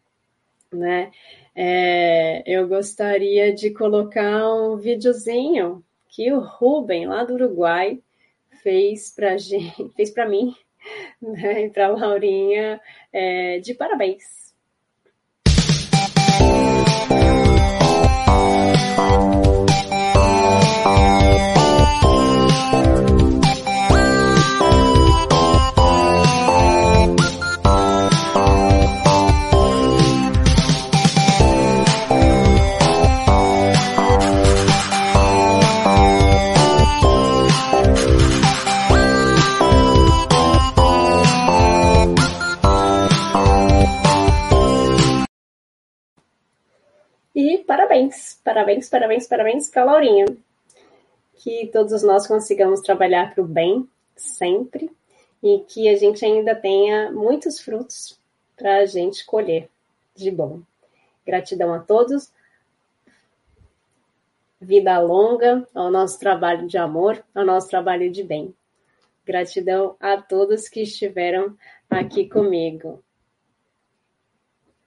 né? 0.71 1.11
É, 1.55 2.43
eu 2.45 2.67
gostaria 2.67 3.53
de 3.53 3.71
colocar 3.71 4.53
um 4.53 4.77
videozinho 4.77 5.83
que 6.09 6.31
o 6.31 6.39
Ruben, 6.39 7.07
lá 7.07 7.23
do 7.23 7.33
Uruguai, 7.33 7.99
fez 8.63 9.13
para 9.13 9.37
gente, 9.37 9.89
fez 9.95 10.11
para 10.11 10.27
mim, 10.27 10.55
né, 11.21 11.65
e 11.65 11.69
para 11.69 11.87
a 11.87 11.89
Laurinha, 11.89 12.79
é, 13.11 13.59
de 13.59 13.73
parabéns. 13.73 14.41
Parabéns, 47.71 48.37
parabéns, 48.43 48.89
parabéns, 48.89 49.27
parabéns 49.27 49.69
para 49.69 49.85
Laurinha. 49.85 50.25
Que 51.35 51.67
todos 51.67 52.03
nós 52.03 52.27
consigamos 52.27 52.81
trabalhar 52.81 53.33
para 53.33 53.41
o 53.41 53.47
bem 53.47 53.87
sempre 54.13 54.91
e 55.41 55.59
que 55.59 55.87
a 55.87 55.95
gente 55.95 56.25
ainda 56.25 56.53
tenha 56.53 57.13
muitos 57.13 57.61
frutos 57.61 58.19
para 58.57 58.79
a 58.79 58.85
gente 58.85 59.25
colher 59.25 59.69
de 60.13 60.29
bom. 60.29 60.59
Gratidão 61.25 61.73
a 61.73 61.79
todos. 61.79 62.29
Vida 64.59 64.99
longa 64.99 65.65
ao 65.73 65.89
nosso 65.89 66.19
trabalho 66.19 66.67
de 66.67 66.77
amor, 66.77 67.23
ao 67.33 67.45
nosso 67.45 67.69
trabalho 67.69 68.11
de 68.11 68.21
bem. 68.21 68.53
Gratidão 69.25 69.95
a 69.97 70.21
todos 70.21 70.67
que 70.67 70.81
estiveram 70.81 71.55
aqui 71.89 72.27
comigo. 72.27 73.01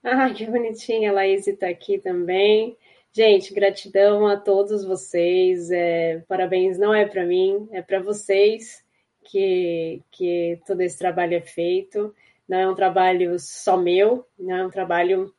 Ah, 0.07 0.29
que 0.35 0.45
bonitinha, 0.45 1.11
a 1.11 1.15
Laís 1.15 1.47
está 1.47 1.67
aqui 1.67 1.99
também. 1.99 2.77
Gente, 3.11 3.55
gratidão 3.55 4.27
a 4.27 4.37
todos 4.37 4.85
vocês. 4.85 5.71
É, 5.71 6.23
parabéns 6.29 6.77
não 6.77 6.93
é 6.93 7.07
para 7.07 7.25
mim, 7.25 7.67
é 7.73 7.81
para 7.81 8.01
vocês 8.01 8.85
que, 9.25 10.03
que 10.11 10.61
todo 10.67 10.83
esse 10.83 10.99
trabalho 10.99 11.35
é 11.35 11.41
feito. 11.41 12.15
Não 12.47 12.59
é 12.59 12.69
um 12.69 12.75
trabalho 12.75 13.39
só 13.39 13.79
meu, 13.79 14.27
não 14.39 14.55
é 14.55 14.67
um 14.67 14.71
trabalho 14.71 15.35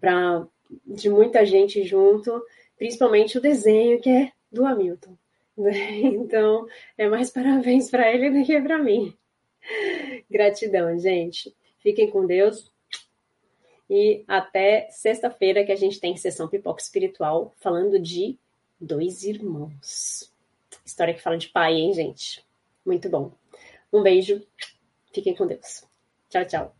pra, 0.00 0.44
de 0.84 1.08
muita 1.08 1.46
gente 1.46 1.84
junto, 1.84 2.42
principalmente 2.76 3.38
o 3.38 3.40
desenho 3.40 4.00
que 4.00 4.10
é 4.10 4.32
do 4.50 4.66
Hamilton. 4.66 5.16
Então, 6.02 6.66
é 6.98 7.08
mais 7.08 7.30
parabéns 7.30 7.90
para 7.90 8.12
ele 8.12 8.30
do 8.30 8.44
que 8.44 8.60
para 8.60 8.78
mim. 8.78 9.14
Gratidão, 10.28 10.98
gente. 10.98 11.54
Fiquem 11.78 12.10
com 12.10 12.26
Deus. 12.26 12.69
E 13.90 14.22
até 14.28 14.88
sexta-feira 14.88 15.64
que 15.64 15.72
a 15.72 15.76
gente 15.76 15.98
tem 15.98 16.16
sessão 16.16 16.46
pipoca 16.46 16.80
espiritual 16.80 17.52
falando 17.58 17.98
de 17.98 18.38
dois 18.80 19.24
irmãos. 19.24 20.32
História 20.86 21.12
que 21.12 21.20
fala 21.20 21.36
de 21.36 21.48
pai, 21.48 21.74
hein, 21.74 21.92
gente? 21.92 22.46
Muito 22.86 23.08
bom. 23.08 23.32
Um 23.92 24.00
beijo. 24.00 24.46
Fiquem 25.12 25.34
com 25.34 25.44
Deus. 25.44 25.84
Tchau, 26.28 26.44
tchau. 26.44 26.79